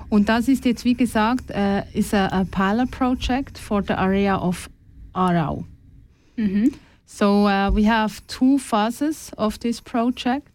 Und 0.09 0.29
das 0.29 0.49
ist 0.49 0.65
jetzt, 0.65 0.85
wie 0.85 0.95
gesagt, 0.95 1.51
äh, 1.51 1.83
ist 1.93 2.15
a, 2.15 2.27
a 2.29 2.45
pilot 2.45 2.91
project 2.91 3.59
for 3.59 3.83
the 3.83 3.95
area 3.95 4.37
of 4.37 4.69
Aarau. 5.13 5.65
Mm 6.37 6.45
-hmm. 6.45 6.73
So 7.07 7.47
uh, 7.47 7.75
we 7.75 7.89
have 7.89 8.21
two 8.27 8.59
phases 8.59 9.31
of 9.37 9.59
this 9.59 9.81
project. 9.81 10.49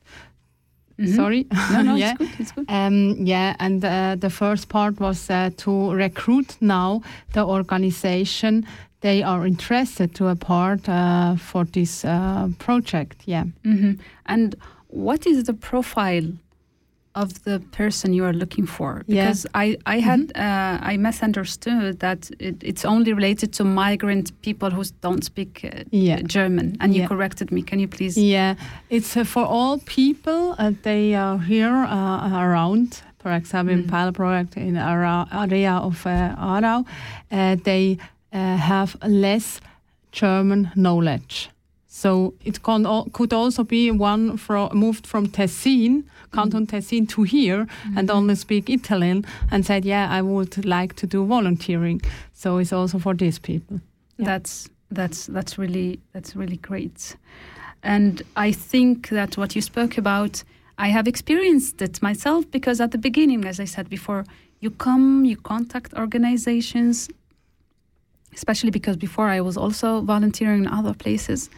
-hmm. 1.00 1.16
Sorry. 1.16 1.48
No, 1.72 1.82
no, 1.82 1.96
yeah. 1.98 2.12
it's 2.12 2.18
good. 2.18 2.40
It's 2.40 2.52
good. 2.52 2.66
Um, 2.70 3.26
yeah, 3.26 3.56
and 3.60 3.84
uh, 3.84 4.16
the 4.16 4.30
first 4.30 4.70
part 4.70 5.00
was 5.00 5.30
uh, 5.30 5.50
to 5.58 5.92
recruit 5.94 6.58
now 6.60 7.02
the 7.34 7.46
organization 7.46 8.66
they 9.02 9.24
are 9.24 9.48
interested 9.48 10.14
to 10.16 10.28
a 10.28 10.36
part 10.36 10.90
uh, 10.90 11.38
for 11.38 11.66
this 11.66 12.04
uh, 12.04 12.48
project. 12.58 13.22
Yeah. 13.26 13.46
Mm 13.64 13.78
-hmm. 13.78 14.00
And 14.24 14.56
what 14.90 15.26
is 15.26 15.44
the 15.44 15.54
profile 15.54 16.32
of 17.16 17.44
the 17.44 17.60
person 17.72 18.14
you 18.14 18.24
are 18.24 18.34
looking 18.34 18.66
for 18.66 19.04
because 19.08 19.46
yeah. 19.46 19.62
I, 19.62 19.78
I 19.86 20.00
had 20.00 20.20
mm 20.20 20.32
-hmm. 20.36 20.84
uh, 20.84 20.94
I 20.94 20.98
misunderstood 20.98 22.00
that 22.00 22.30
it, 22.40 22.64
it's 22.64 22.86
only 22.86 23.14
related 23.14 23.50
to 23.58 23.64
migrant 23.64 24.32
people 24.42 24.70
who 24.70 24.84
don't 25.02 25.24
speak 25.24 25.52
uh, 25.64 25.70
yeah. 25.92 26.20
German 26.36 26.76
and 26.80 26.96
you 26.96 27.08
corrected 27.08 27.52
me 27.52 27.62
can 27.64 27.80
you 27.80 27.88
please 27.88 28.22
yeah 28.22 28.56
it's 28.90 29.18
uh, 29.18 29.26
for 29.26 29.46
all 29.46 29.80
people 30.00 30.42
uh, 30.60 30.74
they 30.82 31.16
are 31.16 31.40
here 31.54 31.78
uh, 31.98 32.44
around 32.46 32.88
for 33.18 33.32
example 33.32 33.76
mm. 33.76 33.80
in 33.80 33.90
Pal 33.90 34.12
project 34.12 34.56
in 34.56 34.78
our 34.78 35.28
area 35.32 35.74
of 35.74 36.06
uh, 36.06 36.36
Aarau 36.38 36.86
they 37.64 37.98
have 38.72 38.90
less 39.08 39.62
German 40.12 40.72
knowledge 40.74 41.50
so 41.92 42.36
it 42.46 42.62
could 42.62 43.34
also 43.34 43.64
be 43.64 43.90
one 43.90 44.38
from, 44.38 44.70
moved 44.78 45.08
from 45.08 45.26
Tessin, 45.26 46.04
Canton 46.32 46.68
mm. 46.68 46.70
Tessin, 46.70 47.10
to 47.10 47.24
here 47.24 47.66
mm-hmm. 47.66 47.98
and 47.98 48.12
only 48.12 48.36
speak 48.36 48.70
Italian 48.70 49.26
and 49.50 49.66
said, 49.66 49.84
"Yeah, 49.86 50.08
I 50.08 50.22
would 50.22 50.64
like 50.66 50.96
to 50.98 51.08
do 51.08 51.26
volunteering." 51.26 52.02
So 52.34 52.60
it's 52.60 52.72
also 52.72 53.00
for 53.00 53.16
these 53.16 53.40
people. 53.40 53.82
Yeah. 54.18 54.26
That's 54.26 54.70
that's 54.92 55.26
that's 55.26 55.58
really 55.58 56.00
that's 56.14 56.36
really 56.36 56.58
great, 56.58 57.16
and 57.82 58.22
I 58.36 58.52
think 58.52 59.10
that 59.10 59.36
what 59.36 59.56
you 59.56 59.62
spoke 59.62 59.98
about, 59.98 60.44
I 60.78 60.90
have 60.90 61.08
experienced 61.08 61.82
it 61.82 62.04
myself 62.04 62.46
because 62.52 62.80
at 62.80 62.92
the 62.92 63.00
beginning, 63.00 63.46
as 63.46 63.60
I 63.60 63.66
said 63.66 63.90
before, 63.90 64.26
you 64.60 64.70
come, 64.70 65.26
you 65.26 65.38
contact 65.38 65.96
organizations, 65.96 67.10
especially 68.40 68.72
because 68.72 68.98
before 69.08 69.28
I 69.38 69.42
was 69.42 69.56
also 69.58 69.88
volunteering 70.14 70.62
in 70.64 70.68
other 70.80 70.94
places 70.94 71.50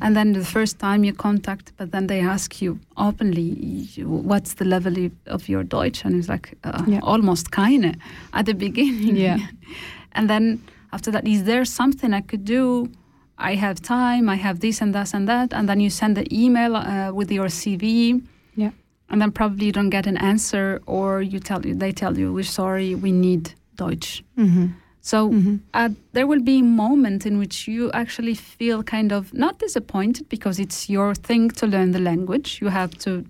and 0.00 0.16
then 0.16 0.32
the 0.32 0.44
first 0.44 0.78
time 0.78 1.04
you 1.04 1.12
contact, 1.12 1.72
but 1.76 1.90
then 1.90 2.06
they 2.06 2.20
ask 2.20 2.62
you 2.62 2.78
openly, 2.96 3.88
what's 4.04 4.54
the 4.54 4.64
level 4.64 5.10
of 5.26 5.48
your 5.48 5.64
Deutsch? 5.64 6.04
And 6.04 6.14
it's 6.16 6.28
like 6.28 6.56
uh, 6.64 6.84
yeah. 6.86 7.00
almost 7.02 7.50
keine 7.50 7.96
at 8.32 8.46
the 8.46 8.54
beginning. 8.54 9.16
Yeah. 9.16 9.38
and 10.12 10.30
then 10.30 10.62
after 10.92 11.10
that, 11.10 11.26
is 11.26 11.44
there 11.44 11.64
something 11.64 12.14
I 12.14 12.20
could 12.20 12.44
do? 12.44 12.90
I 13.38 13.54
have 13.54 13.80
time, 13.80 14.28
I 14.28 14.36
have 14.36 14.60
this 14.60 14.80
and 14.80 14.94
that 14.94 15.14
and 15.14 15.26
that. 15.28 15.52
And 15.52 15.68
then 15.68 15.80
you 15.80 15.90
send 15.90 16.16
the 16.16 16.26
email 16.32 16.76
uh, 16.76 17.10
with 17.12 17.32
your 17.32 17.46
CV. 17.46 18.22
Yeah. 18.54 18.70
And 19.08 19.20
then 19.20 19.32
probably 19.32 19.66
you 19.66 19.72
don't 19.72 19.90
get 19.90 20.06
an 20.06 20.16
answer, 20.18 20.80
or 20.86 21.20
you 21.20 21.40
tell 21.40 21.66
you 21.66 21.74
they 21.74 21.90
tell 21.90 22.16
you 22.16 22.32
we're 22.32 22.44
sorry, 22.44 22.94
we 22.94 23.10
need 23.10 23.54
Deutsch. 23.74 24.22
Mm-hmm. 24.38 24.66
So 25.02 25.30
mm-hmm. 25.30 25.56
uh, 25.72 25.90
there 26.12 26.26
will 26.26 26.42
be 26.42 26.58
a 26.58 26.62
moment 26.62 27.24
in 27.26 27.38
which 27.38 27.66
you 27.66 27.90
actually 27.92 28.34
feel 28.34 28.82
kind 28.82 29.12
of 29.12 29.32
not 29.32 29.58
disappointed 29.58 30.28
because 30.28 30.58
it's 30.58 30.90
your 30.90 31.14
thing 31.14 31.50
to 31.52 31.66
learn 31.66 31.92
the 31.92 32.00
language. 32.00 32.60
You 32.60 32.68
have 32.68 32.96
to 32.98 33.24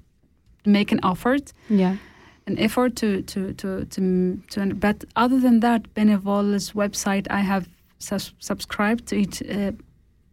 make 0.66 0.92
an 0.92 1.00
effort. 1.04 1.52
Yeah. 1.68 1.96
An 2.46 2.58
effort 2.58 2.96
to 2.96 3.22
to 3.22 3.52
to 3.54 3.84
to, 3.84 4.40
to 4.50 4.74
but 4.74 5.04
other 5.14 5.38
than 5.38 5.60
that, 5.60 5.94
Benevol's 5.94 6.72
website, 6.72 7.26
I 7.30 7.40
have 7.40 7.68
sus- 7.98 8.32
subscribed 8.40 9.06
to 9.08 9.20
it 9.20 9.42
uh, 9.42 9.72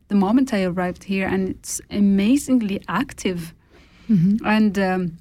the 0.08 0.16
moment 0.16 0.54
I 0.54 0.64
arrived 0.64 1.04
here, 1.04 1.28
and 1.28 1.50
it's 1.50 1.82
amazingly 1.92 2.82
active. 2.88 3.54
Mm-hmm. 4.10 4.46
And 4.46 4.80
um, 4.80 5.18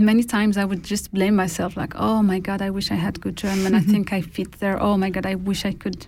many 0.00 0.24
times 0.24 0.56
I 0.56 0.64
would 0.64 0.82
just 0.82 1.12
blame 1.12 1.36
myself, 1.36 1.76
like, 1.76 1.94
oh 1.96 2.22
my 2.22 2.38
God, 2.38 2.62
I 2.62 2.70
wish 2.70 2.90
I 2.90 2.94
had 2.94 3.20
good 3.20 3.36
German. 3.36 3.74
I 3.74 3.80
think 3.92 4.12
I 4.12 4.20
fit 4.20 4.52
there. 4.60 4.80
Oh 4.82 4.96
my 4.96 5.10
God, 5.10 5.26
I 5.26 5.34
wish 5.34 5.64
I 5.64 5.72
could. 5.72 6.06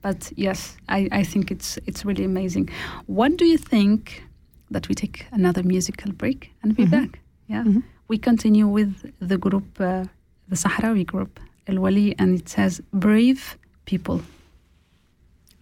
But 0.00 0.32
yes, 0.36 0.76
I, 0.88 1.08
I 1.12 1.24
think 1.24 1.50
it's 1.50 1.78
it's 1.86 2.04
really 2.04 2.24
amazing. 2.24 2.70
What 3.06 3.36
do 3.36 3.44
you 3.44 3.58
think 3.58 4.22
that 4.70 4.88
we 4.88 4.94
take 4.94 5.26
another 5.32 5.62
musical 5.62 6.12
break 6.12 6.52
and 6.62 6.76
be 6.76 6.84
mm-hmm. 6.84 7.06
back? 7.06 7.20
Yeah. 7.48 7.64
Mm-hmm. 7.64 7.80
We 8.08 8.18
continue 8.18 8.66
with 8.66 9.12
the 9.20 9.36
group, 9.36 9.80
uh, 9.80 10.04
the 10.48 10.56
Sahrawi 10.56 11.04
group, 11.04 11.40
El 11.66 11.80
Wali, 11.80 12.14
and 12.18 12.38
it 12.38 12.48
says 12.48 12.80
Brave 12.92 13.58
People. 13.84 14.22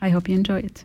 I 0.01 0.11
hope 0.11 0.29
you 0.29 0.37
enjoy 0.37 0.61
it. 0.61 0.85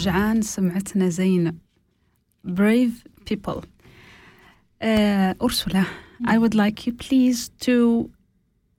شجعان 0.00 0.42
سمعتنا 0.42 1.08
زين 1.08 1.58
brave 2.46 3.08
people. 3.30 3.64
آه، 4.82 5.36
أرسلة. 5.42 5.86
I 6.26 6.38
would 6.38 6.54
like 6.54 6.86
you 6.86 6.92
please 6.92 7.50
to 7.60 8.10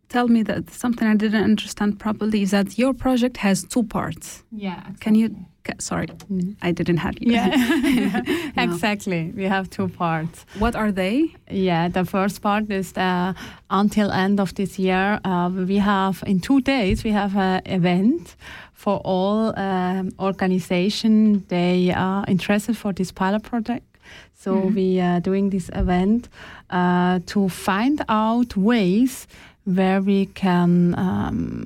tell 0.10 0.28
me 0.28 0.44
that 0.44 0.70
something 0.70 1.08
I 1.08 1.16
didn't 1.16 1.44
understand 1.44 1.98
properly 2.00 2.42
is 2.42 2.52
that 2.52 2.78
your 2.78 2.94
project 2.94 3.38
has 3.38 3.64
two 3.64 3.84
parts 3.84 4.44
Yeah. 4.52 4.82
can 5.00 5.16
you 5.16 5.36
sorry 5.80 6.08
Mm. 6.30 6.56
I 6.62 6.72
didn't 6.74 6.98
have 6.98 7.14
you 7.22 7.32
Yeah, 7.34 7.50
No. 8.58 8.64
exactly. 8.64 9.32
We 9.36 9.44
have 9.46 9.70
two 9.70 9.88
parts. 9.88 10.46
what 10.60 10.76
are 10.76 10.92
they 10.92 11.34
Yeah, 11.50 11.88
the 11.92 12.04
first 12.04 12.42
part 12.42 12.70
is 12.72 12.92
the, 12.94 13.36
until 13.70 14.12
end 14.12 14.40
of 14.40 14.54
this 14.56 14.78
year. 14.80 15.20
Uh, 15.24 15.50
we 15.68 15.78
have 15.80 16.24
in 16.28 16.40
two 16.42 16.62
days 16.62 17.04
we 17.04 17.12
have 17.12 17.36
an 17.38 17.62
event 17.66 18.36
for 18.74 19.00
all 19.06 19.54
um, 19.58 20.10
organization 20.20 21.46
they 21.48 21.94
are 21.96 22.26
interested 22.28 22.76
for 22.76 22.94
this 22.94 23.12
pilot 23.12 23.44
project. 23.44 23.86
So 24.34 24.52
Mhm. 24.52 24.74
we 24.76 25.00
are 25.00 25.20
doing 25.22 25.52
this 25.52 25.70
event 25.74 26.28
uh, 26.72 27.20
to 27.26 27.50
find 27.50 28.02
out 28.10 28.56
ways 28.58 29.28
where 29.66 30.02
we 30.02 30.26
can 30.34 30.96
um, 30.98 31.66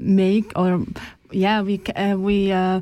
make 0.00 0.52
or 0.56 0.84
yeah 1.32 1.62
we 1.62 1.80
uh, 1.96 2.16
we 2.16 2.50
uh, 2.52 2.80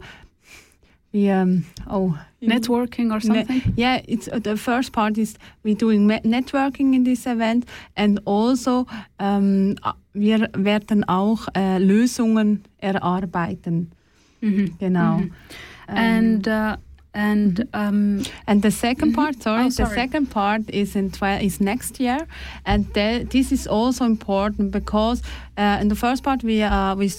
we 1.12 1.28
um 1.30 1.64
oh 1.90 2.16
networking 2.42 3.10
or 3.10 3.18
Ne- 3.28 3.44
something 3.44 3.62
yeah, 3.76 4.00
it's 4.06 4.28
uh, 4.28 4.38
the 4.38 4.56
first 4.56 4.92
part 4.92 5.18
is 5.18 5.36
we're 5.64 5.74
doing 5.74 6.06
networking 6.08 6.94
in 6.94 7.04
this 7.04 7.26
event 7.26 7.64
and 7.96 8.20
also 8.24 8.86
a- 9.18 9.94
wir 10.14 10.48
werden 10.54 11.04
auch 11.08 11.46
äh, 11.54 11.78
Lösungen 11.78 12.62
erarbeiten. 12.80 13.90
Mhm. 14.40 14.74
Genau. 14.78 15.18
Mhm. 15.18 15.30
Ähm, 15.88 15.96
and 15.96 16.48
uh, 16.48 16.76
and 17.16 17.66
um, 17.74 18.22
and 18.46 18.60
the 18.62 18.70
second 18.70 19.10
Mhm. 19.12 19.14
part, 19.14 19.42
sorry, 19.42 19.64
Oh, 19.66 19.70
the 19.70 19.86
second 19.94 20.26
part 20.30 20.62
is 20.70 20.94
in 20.96 21.10
twe- 21.10 21.42
is 21.42 21.58
next 21.60 22.00
year, 22.00 22.26
and 22.64 22.84
the, 22.94 23.26
this 23.30 23.50
is 23.52 23.66
also 23.66 24.04
important 24.04 24.70
because 24.70 25.22
uh, 25.58 25.78
in 25.80 25.88
the 25.88 25.94
first 25.96 26.22
part 26.22 26.42
we 26.44 26.62
uh, 26.62 26.94
we 26.98 27.10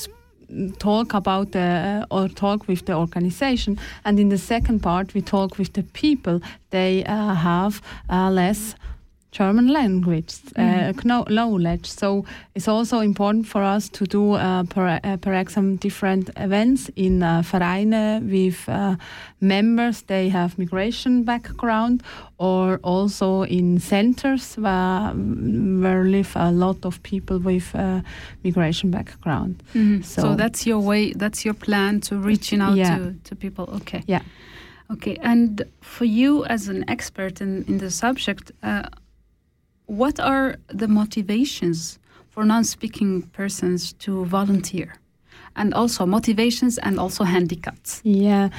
talk 0.79 1.13
about 1.13 1.51
the 1.51 2.05
or 2.09 2.29
talk 2.29 2.67
with 2.67 2.85
the 2.85 2.93
organization, 2.93 3.77
and 4.03 4.19
in 4.19 4.29
the 4.29 4.37
second 4.37 4.79
part 4.81 5.13
we 5.13 5.21
talk 5.21 5.57
with 5.57 5.73
the 5.73 5.83
people. 5.93 6.39
They 6.69 7.03
uh, 7.05 7.33
have 7.35 7.81
uh, 8.09 8.29
less. 8.33 8.75
German 9.37 9.67
language 9.67 10.33
uh, 10.57 10.91
knowledge. 11.29 11.85
So 11.85 12.25
it's 12.55 12.67
also 12.67 12.99
important 12.99 13.47
for 13.47 13.61
us 13.61 13.89
to 13.89 14.05
do, 14.05 14.33
uh, 14.33 14.63
per, 14.63 14.99
uh, 15.03 15.17
example, 15.33 15.77
different 15.77 16.29
events 16.37 16.89
in 16.95 17.21
uh, 17.23 17.41
Vereine 17.43 18.21
with 18.31 18.67
uh, 18.67 18.95
members. 19.39 20.01
They 20.03 20.29
have 20.29 20.57
migration 20.57 21.23
background, 21.23 22.01
or 22.37 22.79
also 22.83 23.43
in 23.43 23.79
centers 23.79 24.55
where, 24.57 25.11
where 25.81 26.03
live 26.03 26.31
a 26.35 26.51
lot 26.51 26.85
of 26.85 27.01
people 27.03 27.39
with 27.39 27.75
uh, 27.75 28.01
migration 28.43 28.91
background. 28.91 29.61
Mhm. 29.73 30.03
So, 30.03 30.21
So- 30.21 30.35
that's 30.35 30.65
your 30.65 30.79
way. 30.79 31.13
That's 31.13 31.45
your 31.45 31.55
plan 31.55 31.99
to 32.01 32.15
reaching 32.17 32.61
out 32.61 32.75
Yeah. 32.77 32.97
to, 32.97 33.13
to 33.23 33.35
people. 33.35 33.65
Okay. 33.75 34.01
Yeah. 34.07 34.21
Okay. 34.91 35.17
And 35.21 35.61
for 35.81 36.05
you 36.05 36.45
as 36.45 36.67
an 36.69 36.83
expert 36.87 37.41
in 37.41 37.63
in 37.67 37.77
the 37.77 37.89
subject, 37.89 38.51
uh, 38.63 38.83
what 39.87 40.19
are 40.19 40.55
the 40.67 40.87
motivations 40.87 41.99
for 42.29 42.45
non-speaking 42.45 43.23
persons 43.33 43.93
to 43.93 44.25
volunteer, 44.25 44.93
and 45.55 45.73
also 45.73 46.05
motivations 46.05 46.77
and 46.77 46.99
also 46.99 47.23
handicaps? 47.23 48.01
Yeah, 48.03 48.49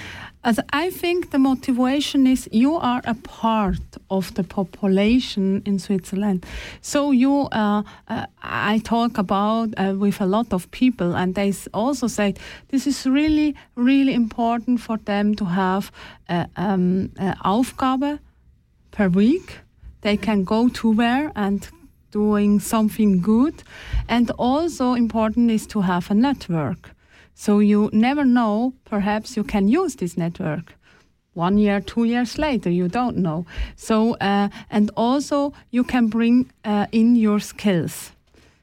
as 0.43 0.59
I 0.73 0.91
think 0.91 1.31
the 1.31 1.39
motivation 1.39 2.27
is 2.27 2.49
you 2.51 2.75
are 2.77 3.03
a 3.05 3.15
part 3.15 3.97
of 4.09 4.35
the 4.35 4.43
population 4.43 5.63
in 5.65 5.79
Switzerland. 5.79 6.47
So 6.81 7.13
you, 7.13 7.49
uh, 7.53 7.83
uh, 8.09 8.27
I 8.43 8.81
talk 8.85 9.19
about 9.19 9.69
uh, 9.77 9.95
with 9.99 10.21
a 10.21 10.27
lot 10.27 10.53
of 10.53 10.71
people, 10.71 11.15
and 11.15 11.35
they 11.35 11.53
also 11.73 12.09
say 12.09 12.35
this 12.69 12.87
is 12.87 13.07
really, 13.07 13.55
really 13.77 14.15
important 14.15 14.81
for 14.81 14.99
them 15.05 15.35
to 15.37 15.45
have 15.45 15.93
a, 16.29 16.47
um, 16.57 17.11
a 17.19 17.35
Aufgabe 17.45 18.19
per 18.91 19.09
week. 19.09 19.61
They 20.01 20.17
can 20.17 20.45
go 20.45 20.69
to 20.69 20.91
where 20.93 21.33
and 21.35 21.69
doing 22.11 22.61
something 22.61 23.21
good, 23.21 23.63
and 24.09 24.31
also 24.39 24.95
important 24.95 25.51
is 25.51 25.67
to 25.67 25.81
have 25.83 26.11
a 26.11 26.15
network. 26.15 26.91
So 27.35 27.61
you 27.61 27.91
never 27.93 28.25
know, 28.25 28.73
perhaps 28.85 29.37
you 29.37 29.45
can 29.45 29.69
use 29.69 29.97
this 29.97 30.17
network. 30.17 30.75
One 31.35 31.59
year, 31.59 31.81
two 31.81 32.05
years 32.05 32.37
later, 32.37 32.71
you 32.71 32.89
don't 32.89 33.17
know. 33.19 33.47
So, 33.77 34.17
uh, 34.21 34.49
and 34.71 34.91
also 34.97 35.53
you 35.71 35.85
can 35.85 36.09
bring 36.09 36.51
uh, 36.65 36.87
in 36.91 37.15
your 37.15 37.39
skills. 37.39 38.11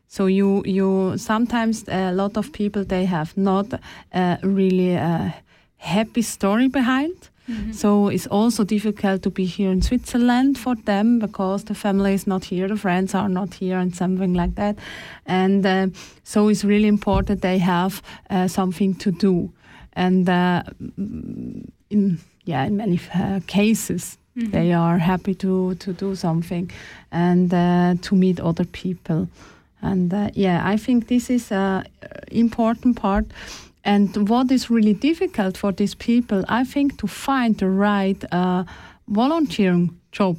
So 0.07 0.25
you, 0.25 0.63
you 0.65 1.17
sometimes 1.17 1.85
a 1.87 2.11
lot 2.11 2.37
of 2.37 2.51
people 2.51 2.83
they 2.83 3.05
have 3.05 3.37
not 3.37 3.67
uh, 4.13 4.37
really 4.43 4.93
a 4.95 5.33
happy 5.77 6.21
story 6.21 6.67
behind. 6.67 7.29
So 7.71 8.07
it's 8.07 8.25
also 8.27 8.63
difficult 8.63 9.21
to 9.21 9.29
be 9.29 9.45
here 9.45 9.71
in 9.71 9.81
Switzerland 9.81 10.57
for 10.57 10.75
them 10.75 11.19
because 11.19 11.65
the 11.65 11.75
family 11.75 12.13
is 12.13 12.25
not 12.25 12.45
here, 12.45 12.67
the 12.67 12.75
friends 12.75 13.13
are 13.13 13.29
not 13.29 13.53
here, 13.53 13.77
and 13.77 13.95
something 13.95 14.33
like 14.33 14.55
that. 14.55 14.77
And 15.25 15.65
uh, 15.65 15.87
so 16.23 16.47
it's 16.49 16.63
really 16.63 16.87
important 16.87 17.41
they 17.41 17.59
have 17.59 18.01
uh, 18.29 18.47
something 18.47 18.95
to 18.95 19.11
do. 19.11 19.51
And 19.93 20.27
uh, 20.27 20.63
in 21.89 22.19
yeah, 22.45 22.65
in 22.65 22.77
many 22.77 22.99
uh, 23.13 23.39
cases, 23.47 24.17
they 24.35 24.73
are 24.73 24.97
happy 24.97 25.35
to 25.35 25.75
to 25.75 25.93
do 25.93 26.15
something 26.15 26.71
and 27.11 27.53
uh, 27.53 27.95
to 28.01 28.15
meet 28.15 28.39
other 28.39 28.65
people. 28.65 29.27
And 29.81 30.13
uh, 30.13 30.29
yeah, 30.33 30.73
I 30.73 30.77
think 30.77 31.07
this 31.07 31.29
is 31.29 31.51
a 31.51 31.83
important 32.31 32.95
part. 32.95 33.25
And 33.85 34.27
what 34.27 34.51
is 34.51 34.69
really 34.69 34.93
difficult 34.93 35.57
for 35.57 35.71
these 35.71 35.95
people, 35.95 36.43
I 36.49 36.63
think, 36.63 36.97
to 36.97 37.07
find 37.07 37.55
the 37.57 37.69
right 37.69 38.21
uh, 38.31 38.63
volunteering 39.07 39.99
job. 40.11 40.37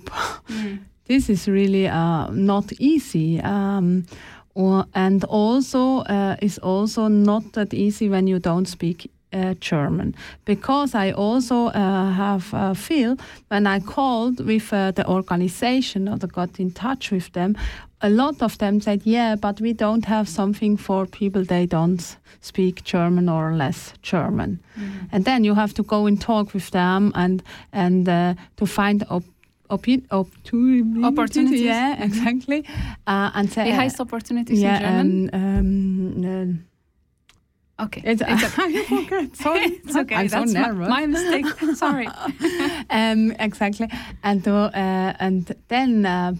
this 1.06 1.30
is 1.30 1.46
really 1.46 1.86
uh, 1.86 2.28
not 2.30 2.72
easy. 2.80 3.40
Um, 3.40 4.06
or, 4.54 4.86
and 4.94 5.22
also 5.24 5.98
uh, 6.00 6.36
is 6.42 6.58
also 6.58 7.08
not 7.08 7.52
that 7.52 7.72
easy 7.72 8.08
when 8.08 8.26
you 8.26 8.38
don't 8.40 8.66
speak 8.66 9.10
uh, 9.36 9.54
German 9.60 10.14
because 10.44 10.94
I 10.94 11.12
also 11.12 11.66
uh, 11.66 12.12
have 12.12 12.54
uh, 12.54 12.74
feel 12.74 13.16
when 13.48 13.66
I 13.66 13.80
called 13.80 14.40
with 14.46 14.72
uh, 14.72 14.92
the 14.92 15.06
organization 15.06 16.08
or 16.08 16.16
got 16.16 16.58
in 16.58 16.70
touch 16.72 17.12
with 17.12 17.32
them, 17.32 17.56
a 18.00 18.08
lot 18.08 18.42
of 18.42 18.56
them 18.58 18.80
said, 18.80 19.00
"Yeah, 19.04 19.36
but 19.40 19.60
we 19.60 19.72
don't 19.72 20.04
have 20.04 20.28
something 20.28 20.78
for 20.78 21.06
people 21.06 21.44
they 21.44 21.66
don't 21.66 22.16
speak 22.40 22.84
German 22.84 23.28
or 23.28 23.54
less 23.56 23.92
German." 24.02 24.58
And 25.12 25.24
then 25.24 25.44
you 25.44 25.54
have 25.54 25.72
to 25.74 25.82
go 25.82 26.06
and 26.06 26.20
talk 26.20 26.54
with 26.54 26.70
them 26.70 27.12
and 27.14 27.42
and 27.72 28.08
uh, 28.08 28.34
to 28.56 28.66
find 28.66 29.04
op- 29.08 29.24
opi- 29.70 30.04
opportunities. 30.10 31.04
Opportunities. 31.04 31.60
Yeah, 31.62 32.04
exactly. 32.04 32.64
Uh, 33.06 33.30
and 33.34 33.50
say, 33.52 33.64
The 33.64 33.76
highest 33.76 34.00
opportunities 34.00 34.58
in 34.58 34.64
yeah, 34.64 34.80
German. 34.80 35.30
um, 35.32 36.24
um, 36.24 36.64
okay. 37.80 38.02
it's, 38.04 38.22
It's 38.26 38.58
I 38.58 38.82
forgot. 38.84 39.36
Sorry, 39.44 39.60
It's 39.84 39.96
okay. 39.96 40.14
I'm 40.16 40.28
That's 40.28 40.54
my, 40.54 40.60
nervous. 40.60 40.88
my 40.88 41.06
mistake. 41.06 41.46
Sorry. 41.76 42.08
um, 42.90 43.32
exactly. 43.38 43.88
And 44.22 44.46
uh, 44.48 44.70
and 45.20 45.54
then 45.68 46.06
uh, 46.06 46.32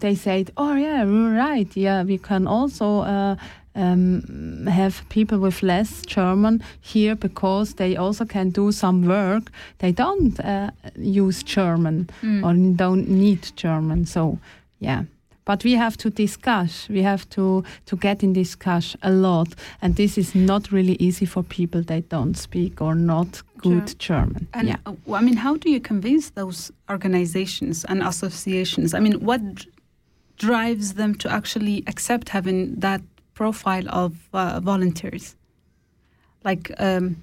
they 0.00 0.14
said, 0.14 0.50
"Oh 0.56 0.74
yeah, 0.74 1.04
right. 1.48 1.76
Yeah, 1.76 2.04
we 2.04 2.18
can 2.18 2.46
also." 2.46 3.00
Uh, 3.00 3.36
um, 3.74 4.66
have 4.66 5.08
people 5.08 5.38
with 5.38 5.62
less 5.62 6.02
German 6.04 6.62
here 6.80 7.14
because 7.14 7.74
they 7.74 7.96
also 7.96 8.24
can 8.24 8.50
do 8.50 8.72
some 8.72 9.06
work. 9.06 9.52
They 9.78 9.92
don't 9.92 10.40
uh, 10.40 10.70
use 10.96 11.44
German 11.44 12.08
Mm. 12.22 12.42
or 12.44 12.54
don't 12.76 13.08
need 13.08 13.52
German. 13.56 14.04
So, 14.06 14.38
yeah. 14.80 15.04
But 15.48 15.64
we 15.64 15.72
have 15.76 15.96
to 15.96 16.10
discuss. 16.10 16.88
We 16.90 17.02
have 17.02 17.24
to 17.30 17.64
to 17.86 17.96
get 17.96 18.22
in 18.22 18.34
discussion 18.34 19.00
a 19.02 19.10
lot, 19.10 19.48
and 19.80 19.96
this 19.96 20.18
is 20.18 20.34
not 20.34 20.70
really 20.70 20.96
easy 21.00 21.26
for 21.26 21.42
people 21.42 21.82
that 21.84 22.10
don't 22.10 22.36
speak 22.36 22.82
or 22.82 22.94
not 22.94 23.42
good 23.56 23.98
German. 23.98 24.46
And 24.52 24.68
yeah. 24.68 24.76
uh, 24.84 25.14
I 25.14 25.22
mean, 25.22 25.36
how 25.36 25.56
do 25.56 25.70
you 25.70 25.80
convince 25.80 26.32
those 26.34 26.70
organizations 26.90 27.86
and 27.86 28.02
associations? 28.02 28.92
I 28.92 29.00
mean, 29.00 29.24
what 29.24 29.40
dr- 29.54 29.72
drives 30.36 30.92
them 30.94 31.14
to 31.14 31.30
actually 31.30 31.82
accept 31.86 32.28
having 32.28 32.80
that 32.80 33.00
profile 33.32 33.88
of 33.88 34.12
uh, 34.34 34.60
volunteers? 34.60 35.34
Like, 36.44 36.72
um, 36.78 37.16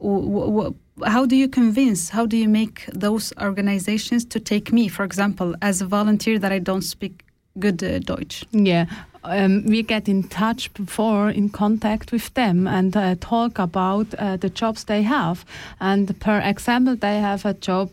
w- 0.00 0.30
w- 0.30 0.74
how 1.06 1.26
do 1.26 1.34
you 1.34 1.48
convince? 1.48 2.10
How 2.10 2.24
do 2.26 2.36
you 2.36 2.48
make 2.48 2.86
those 2.92 3.32
organizations 3.40 4.24
to 4.26 4.38
take 4.38 4.72
me, 4.72 4.88
for 4.88 5.04
example, 5.04 5.56
as 5.60 5.82
a 5.82 5.86
volunteer 5.86 6.38
that 6.38 6.52
I 6.52 6.60
don't 6.60 6.84
speak 6.84 7.24
good 7.60 7.82
uh, 7.82 7.98
Deutsch? 8.00 8.44
Yeah. 8.50 8.86
um, 9.24 9.64
we 9.66 9.82
get 9.82 10.08
in 10.08 10.22
touch 10.28 10.72
before 10.74 11.30
in 11.30 11.50
contact 11.50 12.12
with 12.12 12.32
them 12.34 12.66
and 12.66 12.96
uh, 12.96 13.14
talk 13.20 13.58
about 13.58 14.14
uh, 14.14 14.36
the 14.36 14.48
jobs 14.48 14.84
they 14.84 15.02
have. 15.02 15.44
And 15.80 16.18
per 16.20 16.40
example, 16.40 16.96
they 16.96 17.20
have 17.20 17.44
a 17.44 17.54
job 17.54 17.90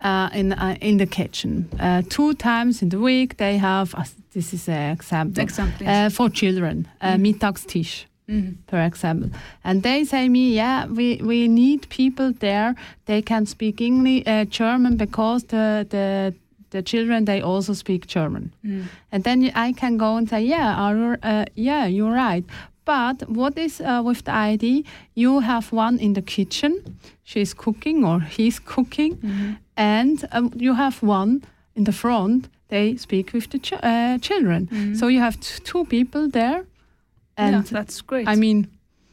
uh, 0.00 0.30
in 0.32 0.52
uh, 0.52 0.76
in 0.80 0.98
the 0.98 1.06
kitchen. 1.06 1.68
Uh, 1.80 2.02
two 2.08 2.34
times 2.34 2.82
in 2.82 2.88
the 2.90 2.98
week, 2.98 3.36
they 3.36 3.58
have. 3.58 3.94
Uh, 3.94 4.04
this 4.32 4.52
is 4.52 4.68
an 4.68 4.92
example. 4.92 5.42
Example, 5.42 5.86
yes. 5.86 6.14
for 6.14 6.30
children, 6.30 6.86
uh, 7.00 7.16
Mittagstisch. 7.16 8.04
Mhm. 8.28 8.56
Per 8.66 8.84
example, 8.84 9.30
and 9.64 9.82
they 9.82 10.04
say 10.04 10.28
me, 10.28 10.54
yeah, 10.54 10.86
we, 10.86 11.16
we 11.24 11.48
need 11.48 11.88
people 11.88 12.32
there. 12.40 12.74
They 13.06 13.22
can 13.22 13.46
speak 13.46 13.80
English, 13.80 14.24
uh, 14.26 14.44
German 14.44 14.96
because 14.96 15.44
the 15.44 15.86
the 15.88 16.34
the 16.70 16.82
children 16.82 17.24
they 17.24 17.40
also 17.42 17.72
speak 17.74 18.06
German. 18.06 18.52
Mm. 18.64 18.84
And 19.12 19.24
then 19.24 19.50
I 19.54 19.72
can 19.72 19.96
go 19.98 20.16
and 20.16 20.28
say, 20.28 20.42
yeah, 20.42 20.74
are, 20.74 21.18
uh, 21.22 21.44
yeah, 21.54 21.86
you're 21.86 22.12
right. 22.12 22.44
But 22.84 23.28
what 23.28 23.58
is 23.58 23.80
uh, 23.80 24.02
with 24.04 24.24
the 24.24 24.32
ID? 24.32 24.84
You 25.14 25.40
have 25.40 25.72
one 25.72 25.98
in 25.98 26.14
the 26.14 26.22
kitchen, 26.22 26.72
she's 27.24 27.54
cooking 27.54 28.04
or 28.04 28.20
he's 28.20 28.58
cooking, 28.58 29.16
Mm-hmm. 29.16 29.52
and 29.76 30.24
um, 30.32 30.50
you 30.56 30.74
have 30.74 31.02
one 31.02 31.42
in 31.74 31.84
the 31.84 31.92
front. 31.92 32.48
They 32.68 32.96
speak 32.96 33.32
with 33.32 33.48
the 33.50 33.58
ch- 33.58 33.72
uh, 33.82 34.18
children. 34.20 34.94
So 34.96 35.08
you 35.08 35.20
have 35.20 35.38
t- 35.40 35.62
two 35.64 35.84
people 35.84 36.28
there, 36.30 36.64
and 37.36 37.54
Mm-hmm. 37.56 37.74
yeah, 37.74 37.82
that's 37.82 38.00
great. 38.02 38.26
I 38.28 38.36
mean, 38.36 38.66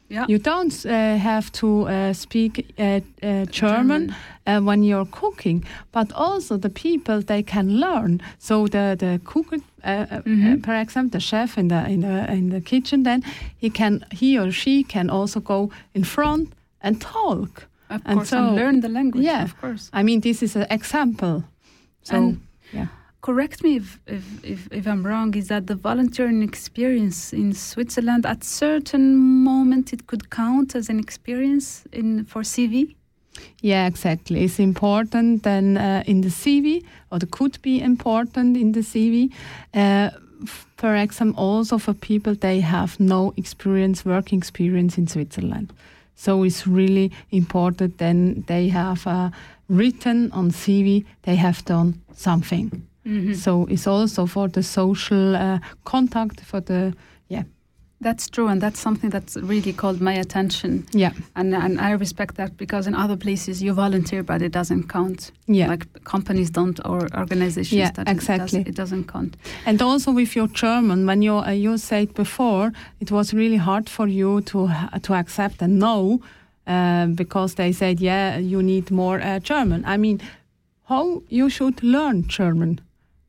yeah. 0.08 0.24
you 0.28 0.38
don't 0.38 0.84
uh, 0.86 1.16
have 1.18 1.50
to 1.52 1.66
uh, 1.88 2.12
speak 2.12 2.66
uh, 2.78 3.00
uh, 3.22 3.44
German, 3.50 4.14
uh, 4.46 4.60
when 4.60 4.82
you're 4.82 5.06
cooking, 5.10 5.64
but 5.92 6.12
also 6.12 6.56
the 6.58 6.70
people 6.70 7.20
they 7.22 7.42
can 7.42 7.68
learn. 7.80 8.20
So 8.38 8.66
the 8.68 8.96
the 8.98 9.20
cook, 9.24 9.52
uh, 9.52 9.58
uh, 9.88 10.22
Mhm. 10.24 10.64
for 10.64 10.74
example, 10.74 11.10
the 11.10 11.20
chef 11.20 11.56
in 11.58 11.68
the 11.68 11.84
in 11.88 12.00
the 12.00 12.32
in 12.32 12.50
the 12.50 12.60
kitchen, 12.60 13.02
then 13.04 13.22
he 13.62 13.70
can 13.70 14.04
he 14.20 14.38
or 14.38 14.52
she 14.52 14.82
can 14.84 15.10
also 15.10 15.40
go 15.40 15.70
in 15.94 16.04
front 16.04 16.48
and 16.80 17.00
talk. 17.00 17.68
of 17.88 18.00
and 18.04 18.16
course, 18.18 18.32
and 18.36 18.48
so- 18.48 18.54
learn 18.54 18.80
the 18.80 18.88
language. 18.88 19.24
yeah. 19.26 19.44
of 19.44 19.54
course. 19.60 19.90
I 19.92 20.02
mean, 20.02 20.20
this 20.20 20.42
is 20.42 20.56
an 20.56 20.66
example. 20.70 21.42
So 22.02 22.16
And- 22.16 22.40
yeah. 22.74 22.86
Correct 23.26 23.64
me 23.64 23.76
if, 23.76 23.98
if, 24.06 24.44
if, 24.44 24.68
if 24.70 24.86
I'm 24.86 25.04
wrong, 25.04 25.34
is 25.34 25.48
that 25.48 25.66
the 25.66 25.74
volunteering 25.74 26.44
experience 26.44 27.32
in 27.32 27.52
Switzerland 27.52 28.24
at 28.24 28.44
certain 28.44 29.16
moment 29.16 29.92
it 29.92 30.06
could 30.06 30.30
count 30.30 30.76
as 30.76 30.88
an 30.88 31.00
experience 31.00 31.84
in 31.92 32.24
for 32.24 32.42
CV? 32.42 32.94
Yeah, 33.60 33.88
exactly. 33.88 34.44
It's 34.44 34.60
important 34.60 35.42
then 35.42 35.76
uh, 35.76 36.04
in 36.06 36.20
the 36.20 36.28
CV, 36.28 36.84
or 37.10 37.18
it 37.20 37.30
could 37.32 37.60
be 37.62 37.82
important 37.82 38.56
in 38.56 38.72
the 38.72 38.80
CV. 38.80 39.32
Uh, 39.74 40.10
for 40.76 40.94
example, 40.94 41.42
also 41.42 41.78
for 41.78 41.94
people 41.94 42.34
they 42.36 42.60
have 42.60 43.00
no 43.00 43.34
experience, 43.36 44.04
working 44.04 44.38
experience 44.38 44.98
in 44.98 45.08
Switzerland. 45.08 45.72
So 46.14 46.44
it's 46.44 46.64
really 46.66 47.10
important. 47.32 47.98
Then 47.98 48.44
they 48.46 48.68
have 48.68 49.04
uh, 49.04 49.30
written 49.68 50.30
on 50.30 50.52
CV 50.52 51.04
they 51.22 51.34
have 51.34 51.64
done 51.64 52.00
something. 52.14 52.86
Mm-hmm. 53.06 53.34
So 53.34 53.66
it's 53.70 53.86
also 53.86 54.26
for 54.26 54.48
the 54.48 54.62
social 54.62 55.36
uh, 55.36 55.58
contact 55.84 56.40
for 56.40 56.60
the 56.60 56.92
yeah 57.28 57.44
That's 58.00 58.28
true, 58.28 58.48
and 58.50 58.60
that's 58.60 58.78
something 58.82 59.10
that's 59.12 59.36
really 59.48 59.72
called 59.72 60.00
my 60.00 60.12
attention, 60.20 60.84
yeah 60.94 61.12
and 61.34 61.54
and 61.54 61.80
I 61.80 61.92
respect 62.00 62.34
that 62.36 62.50
because 62.56 62.88
in 62.90 62.94
other 62.94 63.16
places 63.16 63.60
you 63.62 63.74
volunteer, 63.74 64.22
but 64.22 64.42
it 64.42 64.52
doesn't 64.54 64.88
count. 64.88 65.32
yeah. 65.48 65.70
Like 65.70 65.86
companies 66.04 66.50
don't 66.50 66.78
or 66.84 67.00
organizations 67.16 67.72
Yeah, 67.78 67.92
that 67.94 68.08
it 68.08 68.14
does- 68.16 68.28
exactly. 68.28 68.60
it 68.60 68.76
doesn't 68.76 69.04
count. 69.12 69.36
And 69.66 69.80
also 69.82 70.12
with 70.12 70.36
your 70.36 70.48
German, 70.52 71.06
when 71.06 71.22
you 71.22 71.36
uh, 71.46 71.50
you 71.64 71.78
said 71.78 72.08
before, 72.14 72.70
it 73.00 73.10
was 73.10 73.32
really 73.32 73.58
hard 73.58 73.88
for 73.88 74.08
you 74.08 74.40
to 74.42 74.68
to 75.02 75.14
accept 75.14 75.62
a 75.62 75.66
no, 75.66 76.20
uh, 76.66 77.06
because 77.14 77.54
they 77.54 77.72
said, 77.72 78.00
yeah, 78.00 78.40
you 78.52 78.62
need 78.62 78.90
more 78.90 79.20
uh, 79.24 79.38
German. 79.50 79.84
I 79.94 79.96
mean, 79.96 80.20
how 80.88 81.22
you 81.30 81.48
should 81.50 81.82
learn 81.82 82.24
German 82.28 82.78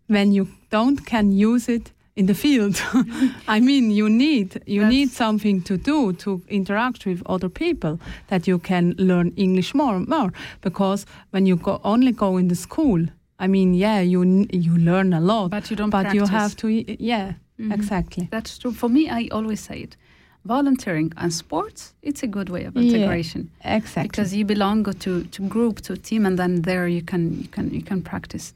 when 0.07 0.31
you 0.31 0.47
don't 0.69 1.05
can 1.05 1.31
use 1.31 1.67
it 1.69 1.91
in 2.15 2.25
the 2.25 2.33
field. 2.33 2.81
I 3.47 3.59
mean, 3.59 3.91
you 3.91 4.09
need 4.09 4.61
you 4.65 4.81
That's- 4.81 4.91
need 4.93 5.09
something 5.11 5.61
to 5.63 5.77
do 5.77 6.13
to 6.13 6.41
interact 6.49 7.05
with 7.05 7.21
other 7.25 7.49
people 7.49 7.99
that 8.27 8.47
you 8.47 8.59
can 8.59 8.95
learn 8.97 9.31
English 9.35 9.73
more 9.75 9.95
and 9.95 10.07
more. 10.07 10.31
Because 10.61 11.05
when 11.31 11.45
you 11.45 11.55
go 11.57 11.79
only 11.83 12.11
go 12.11 12.37
in 12.37 12.47
the 12.47 12.55
school, 12.55 13.05
I 13.39 13.47
mean, 13.47 13.73
yeah, 13.75 14.01
you 14.01 14.47
you 14.51 14.77
learn 14.77 15.13
a 15.13 15.19
lot 15.19 15.51
But 15.51 15.69
you 15.69 15.77
don't. 15.77 15.91
but 15.91 16.13
you 16.13 16.25
have 16.25 16.55
to 16.55 16.67
yeah 16.99 17.33
Mhm. 17.59 17.73
exactly 17.73 18.27
That's 18.31 18.57
true. 18.59 18.71
For 18.73 18.89
me, 18.89 19.09
I 19.09 19.29
always 19.31 19.59
say 19.59 19.81
it. 19.83 19.97
Volunteering 20.45 21.11
and 21.17 21.33
sports, 21.33 21.93
it's 22.01 22.23
a 22.23 22.27
good 22.27 22.49
way 22.49 22.65
of 22.67 22.73
Yeah. 22.75 22.83
integration 22.83 23.49
exactly 23.63 24.07
because 24.07 24.35
you 24.37 24.45
belong 24.45 24.83
to, 24.99 25.23
to 25.23 25.47
group, 25.47 25.81
to 25.81 25.97
team, 25.97 26.25
and 26.25 26.37
then 26.37 26.61
there 26.61 26.87
you 26.87 27.01
can 27.01 27.21
you 27.41 27.47
can 27.51 27.69
you 27.73 27.81
can 27.83 28.01
practice. 28.01 28.53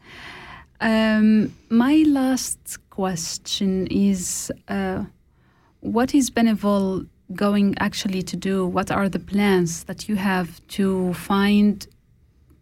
Um, 0.82 1.56
my 1.70 2.04
last 2.08 2.78
question 2.90 3.88
is, 3.88 4.52
uh, 4.68 5.06
what 5.82 6.16
is 6.16 6.32
Benevol 6.32 7.08
going 7.36 7.76
actually 7.80 8.24
to 8.24 8.36
do? 8.36 8.66
What 8.66 8.92
are 8.92 9.08
the 9.08 9.20
plans 9.20 9.84
that 9.86 10.10
you 10.10 10.16
have 10.16 10.66
to 10.70 11.14
find 11.14 11.86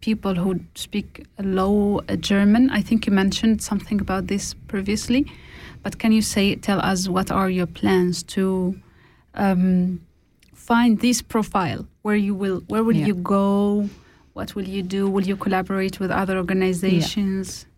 people 0.02 0.36
who 0.36 0.60
speak 0.76 1.26
low 1.40 2.02
uh, 2.10 2.18
German? 2.18 2.70
I 2.72 2.82
think 2.82 3.06
you 3.08 3.14
mentioned 3.14 3.62
something 3.62 4.02
about 4.02 4.28
this 4.28 4.54
previously, 4.68 5.26
but 5.82 5.98
can 5.98 6.12
you 6.12 6.22
say 6.22 6.56
tell 6.56 6.80
us 6.82 7.08
what 7.08 7.32
are 7.32 7.50
your 7.50 7.68
plans 7.68 8.22
to 8.24 8.78
um, 9.36 10.02
find 10.54 11.00
this 11.00 11.22
profile? 11.22 11.88
Where 12.02 12.16
you 12.18 12.36
will 12.36 12.60
where 12.68 12.84
will 12.84 12.96
Yeah. 12.98 13.08
you 13.08 13.14
go? 13.16 13.90
What 14.34 14.56
will 14.56 14.68
you 14.68 14.84
do? 14.84 15.10
Will 15.10 15.26
you 15.26 15.36
collaborate 15.38 16.00
with 16.02 16.12
other 16.12 16.38
organizations? 16.38 17.64
yeah 17.64 17.69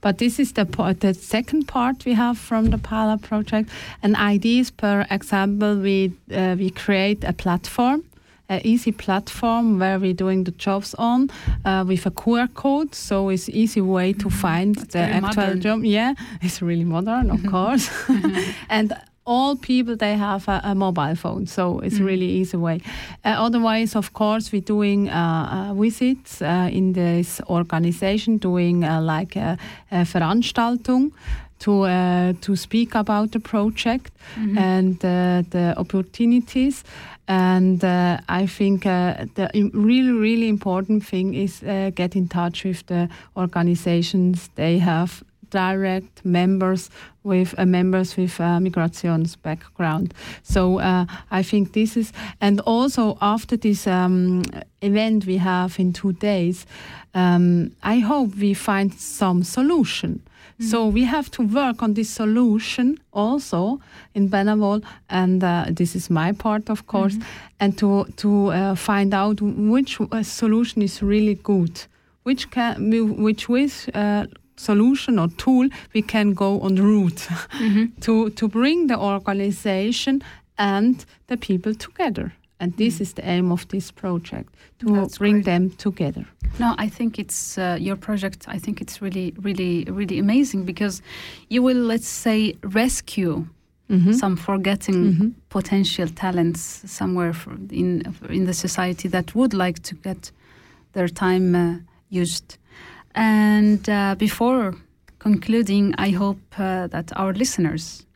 but 0.00 0.18
this 0.18 0.38
is 0.38 0.52
the 0.52 0.64
part 0.64 1.00
the 1.00 1.14
second 1.14 1.66
part 1.66 2.04
we 2.04 2.14
have 2.14 2.38
from 2.38 2.66
the 2.70 2.78
pala 2.78 3.16
project 3.18 3.70
and 4.02 4.16
ideas 4.16 4.70
per 4.70 5.06
example 5.10 5.76
we 5.76 6.12
uh, 6.32 6.54
we 6.58 6.70
create 6.70 7.24
a 7.24 7.32
platform 7.32 8.02
an 8.48 8.60
easy 8.64 8.92
platform 8.92 9.78
where 9.78 9.98
we're 9.98 10.14
doing 10.14 10.44
the 10.44 10.50
jobs 10.52 10.94
on 10.94 11.30
uh, 11.64 11.84
with 11.86 12.06
a 12.06 12.10
QR 12.10 12.52
code, 12.54 12.94
so 12.94 13.28
it's 13.28 13.48
easy 13.48 13.80
way 13.80 14.12
to 14.14 14.30
find 14.30 14.74
That's 14.74 14.92
the 14.94 15.00
actual 15.00 15.42
modern. 15.42 15.60
job. 15.60 15.84
Yeah, 15.84 16.14
it's 16.40 16.62
really 16.62 16.84
modern, 16.84 17.30
of 17.30 17.44
course. 17.50 17.90
and 18.70 18.94
all 19.28 19.56
people 19.56 19.96
they 19.96 20.16
have 20.16 20.48
a, 20.48 20.60
a 20.70 20.74
mobile 20.74 21.14
phone, 21.14 21.46
so 21.46 21.80
it's 21.84 21.98
Mm. 22.00 22.06
really 22.06 22.26
easy 22.40 22.56
way. 22.56 22.80
Uh, 23.24 23.46
otherwise, 23.46 23.98
of 23.98 24.12
course, 24.12 24.50
we're 24.52 24.66
doing 24.66 25.08
uh, 25.08 25.70
uh, 25.70 25.74
visits 25.82 26.40
uh, 26.42 26.68
in 26.78 26.92
this 26.92 27.40
organization, 27.48 28.38
doing 28.38 28.84
uh, 28.84 29.00
like 29.16 29.36
a, 29.40 29.56
a 29.90 30.04
Veranstaltung 30.04 31.10
to 31.58 31.72
uh, 31.82 32.32
to 32.40 32.56
speak 32.56 32.94
about 32.94 33.30
the 33.30 33.40
project 33.40 34.12
Mhm. 34.36 34.58
and 34.58 34.96
uh, 35.04 35.42
the 35.50 35.74
opportunities. 35.76 36.84
And 37.30 37.84
uh, 37.84 38.16
I 38.42 38.46
think 38.46 38.86
uh, 38.86 39.26
the 39.34 39.48
really, 39.74 40.12
really 40.12 40.48
important 40.48 41.04
thing 41.04 41.34
is 41.34 41.62
uh, 41.62 41.90
get 41.94 42.14
in 42.14 42.28
touch 42.28 42.64
with 42.64 42.86
the 42.86 43.08
organizations. 43.36 44.48
They 44.54 44.78
have 44.78 45.22
direct 45.50 46.24
members 46.24 46.90
with 47.22 47.54
uh, 47.58 47.66
members 47.66 48.16
with 48.16 48.40
uh, 48.40 48.60
migrations 48.60 49.36
background. 49.36 50.14
So 50.42 50.78
uh, 50.78 51.04
I 51.30 51.42
think 51.42 51.72
this 51.72 51.96
is, 51.96 52.12
and 52.40 52.60
also 52.60 53.18
after 53.20 53.56
this 53.56 53.86
um, 53.86 54.42
event 54.80 55.26
we 55.26 55.38
have 55.38 55.78
in 55.78 55.92
two 55.92 56.12
days, 56.12 56.66
um, 57.14 57.72
I 57.82 57.98
hope 57.98 58.36
we 58.36 58.54
find 58.54 58.92
some 58.94 59.42
solution. 59.42 60.22
So 60.60 60.88
we 60.88 61.04
have 61.04 61.30
to 61.30 61.42
work 61.42 61.82
on 61.84 61.94
this 61.94 62.10
solution 62.10 62.98
also 63.12 63.80
in 64.14 64.28
Benevol, 64.28 64.82
and 65.08 65.44
uh, 65.44 65.66
this 65.70 65.94
is 65.94 66.10
my 66.10 66.32
part, 66.32 66.68
of 66.68 66.86
course, 66.88 67.16
and 67.60 67.78
to 67.78 68.06
to 68.16 68.48
uh, 68.48 68.74
find 68.74 69.14
out 69.14 69.40
which 69.40 70.00
uh, 70.00 70.22
solution 70.24 70.82
is 70.82 71.00
really 71.00 71.36
good, 71.44 71.86
which 72.24 72.50
can 72.50 72.90
which 73.22 73.48
with 73.48 73.88
uh, 73.94 74.26
solution 74.58 75.18
or 75.18 75.28
tool 75.36 75.68
we 75.94 76.02
can 76.02 76.34
go 76.34 76.60
on 76.60 76.74
the 76.74 76.82
route 76.82 77.28
Mhm. 77.60 77.90
to 78.00 78.30
to 78.30 78.48
bring 78.48 78.88
the 78.88 78.96
organization 78.98 80.22
and 80.58 81.04
the 81.26 81.36
people 81.36 81.74
together. 81.74 82.32
And 82.60 82.72
this 82.76 83.00
is 83.00 83.12
the 83.12 83.22
aim 83.22 83.52
of 83.52 83.66
this 83.68 83.92
project 83.92 84.48
to 84.78 84.86
That's 84.94 85.18
bring 85.18 85.34
great. 85.34 85.44
them 85.44 85.70
together. 85.70 86.24
No, 86.58 86.74
I 86.84 86.88
think 86.90 87.18
it's 87.18 87.56
uh, 87.58 87.76
your 87.80 87.96
project. 87.96 88.46
I 88.48 88.58
think 88.58 88.80
it's 88.80 89.00
really, 89.00 89.32
really, 89.42 89.84
really 89.90 90.18
amazing 90.18 90.64
because 90.64 91.00
you 91.48 91.62
will, 91.62 91.86
let's 91.86 92.08
say, 92.22 92.54
rescue 92.74 93.44
Mhm. 93.88 94.14
some 94.14 94.36
forgetting 94.36 95.14
Mhm. 95.14 95.32
potential 95.48 96.08
talents 96.08 96.82
somewhere 96.86 97.34
in 97.70 98.02
in 98.28 98.44
the 98.46 98.52
society 98.52 99.08
that 99.08 99.34
would 99.34 99.54
like 99.54 99.80
to 99.82 99.94
get 100.02 100.32
their 100.92 101.08
time 101.08 101.54
uh, 101.54 101.76
used. 102.22 102.58
And 103.18 103.88
uh, 103.88 104.14
before 104.14 104.76
concluding, 105.18 105.92
I 105.98 106.10
hope 106.10 106.38
uh, 106.56 106.86
that 106.86 107.10
our 107.16 107.32
listeners 107.32 108.06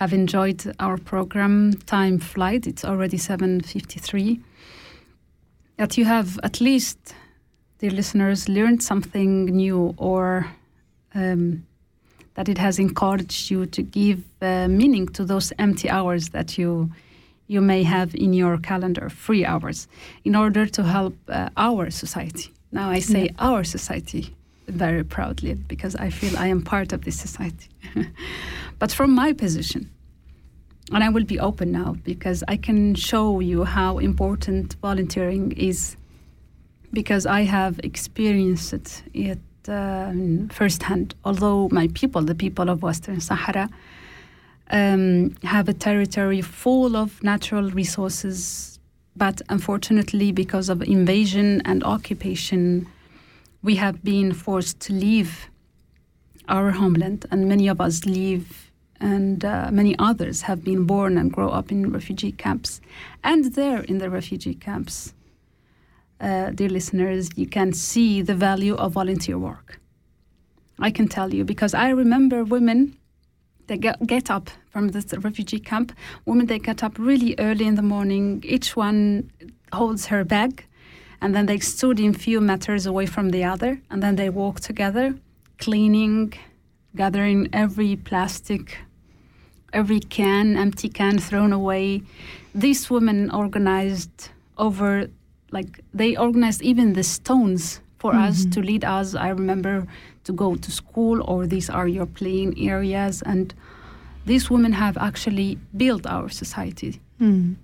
I've 0.00 0.14
enjoyed 0.14 0.74
our 0.80 0.96
program. 0.96 1.74
Time 1.84 2.18
flight. 2.18 2.66
It's 2.66 2.82
already 2.82 3.18
7:53. 3.18 4.40
That 5.76 5.98
you 5.98 6.06
have 6.06 6.40
at 6.42 6.60
least, 6.60 7.14
dear 7.78 7.90
listeners, 7.90 8.48
learned 8.48 8.82
something 8.82 9.44
new, 9.44 9.94
or 9.98 10.46
um, 11.14 11.66
that 12.34 12.48
it 12.48 12.58
has 12.58 12.78
encouraged 12.78 13.50
you 13.50 13.66
to 13.66 13.82
give 13.82 14.22
uh, 14.40 14.68
meaning 14.68 15.08
to 15.08 15.24
those 15.26 15.52
empty 15.58 15.90
hours 15.90 16.30
that 16.30 16.56
you 16.56 16.90
you 17.48 17.60
may 17.60 17.82
have 17.82 18.14
in 18.14 18.32
your 18.32 18.56
calendar, 18.58 19.10
free 19.10 19.44
hours, 19.44 19.88
in 20.24 20.34
order 20.34 20.64
to 20.66 20.82
help 20.84 21.14
uh, 21.28 21.50
our 21.56 21.90
society. 21.90 22.50
Now 22.72 22.88
I 22.88 23.00
say 23.00 23.24
yeah. 23.24 23.46
our 23.46 23.64
society 23.64 24.34
very 24.68 25.04
proudly 25.04 25.54
because 25.54 25.96
I 25.96 26.10
feel 26.10 26.36
I 26.38 26.48
am 26.48 26.62
part 26.62 26.92
of 26.92 27.04
this 27.04 27.18
society. 27.18 27.68
but 28.78 28.92
from 28.92 29.14
my 29.14 29.32
position, 29.32 29.90
and 30.92 31.04
I 31.04 31.08
will 31.10 31.24
be 31.24 31.38
open 31.38 31.72
now 31.72 31.96
because 32.04 32.42
I 32.48 32.56
can 32.56 32.94
show 32.94 33.40
you 33.40 33.64
how 33.64 33.98
important 33.98 34.76
volunteering 34.80 35.52
is 35.52 35.96
because 36.92 37.26
I 37.26 37.42
have 37.42 37.78
experienced 37.80 38.72
it, 38.72 39.38
uh, 39.68 40.12
firsthand. 40.50 41.14
Although 41.24 41.68
my 41.70 41.88
people, 41.94 42.22
the 42.22 42.34
people 42.34 42.70
of 42.70 42.82
Western 42.82 43.20
Sahara, 43.20 43.68
um, 44.70 45.34
have 45.42 45.68
a 45.68 45.74
territory 45.74 46.40
full 46.40 46.96
of 46.96 47.22
natural 47.22 47.70
resources, 47.70 48.78
but 49.16 49.42
unfortunately, 49.50 50.32
because 50.32 50.70
of 50.70 50.82
invasion 50.82 51.60
and 51.64 51.84
occupation, 51.84 52.86
we 53.62 53.76
have 53.76 54.02
been 54.02 54.32
forced 54.32 54.80
to 54.80 54.92
leave 54.92 55.50
our 56.48 56.70
homeland, 56.70 57.26
and 57.30 57.48
many 57.48 57.68
of 57.68 57.80
us 57.80 58.06
leave, 58.06 58.70
and 59.00 59.44
uh, 59.44 59.70
many 59.70 59.94
others 59.98 60.42
have 60.42 60.64
been 60.64 60.84
born 60.84 61.18
and 61.18 61.32
grow 61.32 61.50
up 61.50 61.70
in 61.70 61.92
refugee 61.92 62.32
camps. 62.32 62.80
And 63.22 63.52
there, 63.54 63.82
in 63.82 63.98
the 63.98 64.10
refugee 64.10 64.54
camps, 64.54 65.14
uh, 66.20 66.50
dear 66.50 66.68
listeners, 66.68 67.30
you 67.36 67.46
can 67.46 67.72
see 67.72 68.22
the 68.22 68.34
value 68.34 68.74
of 68.76 68.92
volunteer 68.92 69.38
work. 69.38 69.80
I 70.78 70.90
can 70.90 71.08
tell 71.08 71.34
you 71.34 71.44
because 71.44 71.74
I 71.74 71.90
remember 71.90 72.44
women 72.44 72.96
they 73.66 73.76
get, 73.76 74.04
get 74.06 74.30
up 74.30 74.50
from 74.70 74.88
this 74.88 75.12
refugee 75.18 75.60
camp. 75.60 75.92
Women 76.24 76.46
they 76.46 76.58
get 76.58 76.82
up 76.82 76.98
really 76.98 77.34
early 77.38 77.66
in 77.66 77.74
the 77.74 77.82
morning. 77.82 78.42
Each 78.46 78.74
one 78.74 79.30
holds 79.72 80.06
her 80.06 80.24
bag 80.24 80.64
and 81.20 81.34
then 81.34 81.46
they 81.46 81.58
stood 81.58 81.98
in 82.00 82.14
few 82.14 82.40
meters 82.40 82.86
away 82.86 83.06
from 83.06 83.30
the 83.30 83.44
other 83.44 83.80
and 83.90 84.02
then 84.02 84.16
they 84.16 84.30
walk 84.30 84.60
together 84.60 85.14
cleaning 85.58 86.32
gathering 86.96 87.48
every 87.52 87.96
plastic 87.96 88.78
every 89.72 90.00
can 90.00 90.56
empty 90.56 90.88
can 90.88 91.18
thrown 91.18 91.52
away. 91.52 92.02
These 92.54 92.90
women 92.90 93.30
organized 93.30 94.30
over 94.56 95.08
like 95.50 95.80
they 95.94 96.16
organized 96.16 96.62
even 96.62 96.94
the 96.94 97.02
stones 97.02 97.80
for 97.98 98.12
mm-hmm. 98.12 98.28
us 98.28 98.44
to 98.46 98.60
lead 98.60 98.84
us. 98.84 99.14
I 99.14 99.28
remember 99.28 99.86
to 100.24 100.32
go 100.32 100.54
to 100.56 100.70
school 100.70 101.22
or 101.22 101.46
these 101.46 101.68
are 101.70 101.88
your 101.88 102.06
playing 102.06 102.58
areas. 102.58 103.22
And 103.22 103.54
these 104.26 104.50
women 104.50 104.72
have 104.72 104.96
actually 104.96 105.58
built 105.76 106.06
our 106.06 106.28
society. 106.28 107.00
Mm 107.20 107.56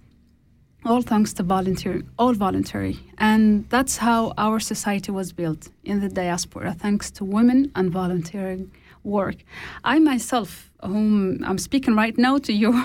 all 0.85 1.03
thanks 1.03 1.33
to 1.35 1.43
volunteer, 1.43 2.03
all 2.19 2.35
voluntary. 2.35 2.99
And 3.19 3.69
that's 3.71 3.97
how 3.97 4.35
our 4.37 4.61
society 4.61 5.11
was 5.13 5.33
built 5.33 5.71
in 5.85 6.01
the 6.01 6.09
diaspora, 6.09 6.75
thanks 6.75 7.11
to 7.13 7.25
women 7.25 7.73
and 7.75 7.91
volunteering 7.91 8.71
work. 9.03 9.37
I 9.83 9.99
myself, 9.99 10.71
whom 10.83 11.43
I'm 11.45 11.59
speaking 11.59 11.95
right 11.95 12.17
now 12.19 12.39
to 12.39 12.53
you, 12.53 12.85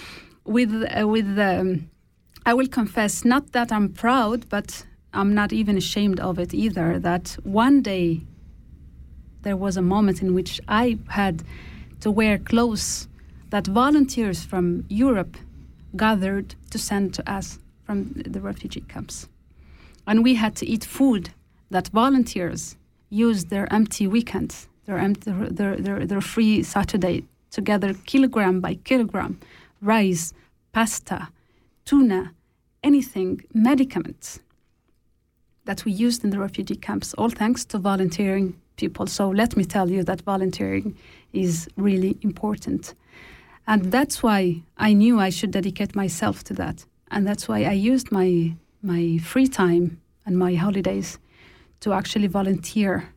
with 0.44 0.72
uh, 0.72 1.06
with 1.06 1.38
um, 1.38 1.90
I 2.46 2.54
will 2.54 2.68
confess, 2.68 3.24
not 3.24 3.52
that 3.52 3.72
I'm 3.72 3.88
proud, 3.92 4.48
but 4.48 4.86
I'm 5.12 5.34
not 5.34 5.52
even 5.52 5.76
ashamed 5.76 6.20
of 6.20 6.38
it 6.38 6.54
either. 6.54 6.98
That 6.98 7.36
one 7.42 7.82
day 7.82 8.22
there 9.42 9.56
was 9.56 9.76
a 9.76 9.82
moment 9.82 10.22
in 10.22 10.34
which 10.34 10.60
I 10.68 10.98
had 11.08 11.42
to 12.00 12.10
wear 12.10 12.38
clothes 12.38 13.08
that 13.50 13.66
volunteers 13.66 14.44
from 14.44 14.84
Europe 14.88 15.36
gathered 15.96 16.54
to 16.70 16.78
send 16.78 17.14
to 17.14 17.30
us 17.30 17.58
from 17.84 18.12
the 18.14 18.40
refugee 18.40 18.82
camps. 18.82 19.28
And 20.06 20.24
we 20.24 20.34
had 20.34 20.56
to 20.56 20.66
eat 20.66 20.84
food 20.84 21.30
that 21.70 21.88
volunteers 21.88 22.76
used 23.10 23.50
their 23.50 23.72
empty 23.72 24.06
weekends, 24.06 24.68
their, 24.86 24.98
empty, 24.98 25.30
their, 25.30 25.76
their, 25.76 26.06
their 26.06 26.20
free 26.20 26.62
Saturday, 26.62 27.24
to 27.50 27.60
gather 27.60 27.94
kilogram 28.06 28.60
by 28.60 28.74
kilogram 28.74 29.38
rice, 29.82 30.32
pasta, 30.72 31.28
tuna, 31.84 32.32
anything, 32.82 33.42
medicaments 33.54 34.40
that 35.64 35.84
we 35.84 35.92
used 35.92 36.24
in 36.24 36.30
the 36.30 36.38
refugee 36.38 36.76
camps, 36.76 37.14
all 37.14 37.30
thanks 37.30 37.64
to 37.64 37.78
volunteering 37.78 38.54
people. 38.76 39.06
So 39.06 39.30
let 39.30 39.56
me 39.56 39.64
tell 39.64 39.90
you 39.90 40.02
that 40.04 40.20
volunteering 40.22 40.96
is 41.32 41.68
really 41.76 42.16
important. 42.22 42.94
And 43.70 43.92
that's 43.92 44.20
why 44.20 44.62
I 44.78 44.94
knew 44.94 45.20
I 45.20 45.30
should 45.30 45.52
dedicate 45.52 45.94
myself 45.94 46.42
to 46.44 46.54
that. 46.54 46.84
And 47.12 47.24
that's 47.24 47.46
why 47.46 47.62
I 47.62 47.70
used 47.70 48.10
my, 48.10 48.56
my 48.82 49.18
free 49.18 49.46
time 49.46 50.00
and 50.26 50.36
my 50.36 50.54
holidays 50.54 51.20
to 51.78 51.92
actually 51.92 52.26
volunteer. 52.26 53.08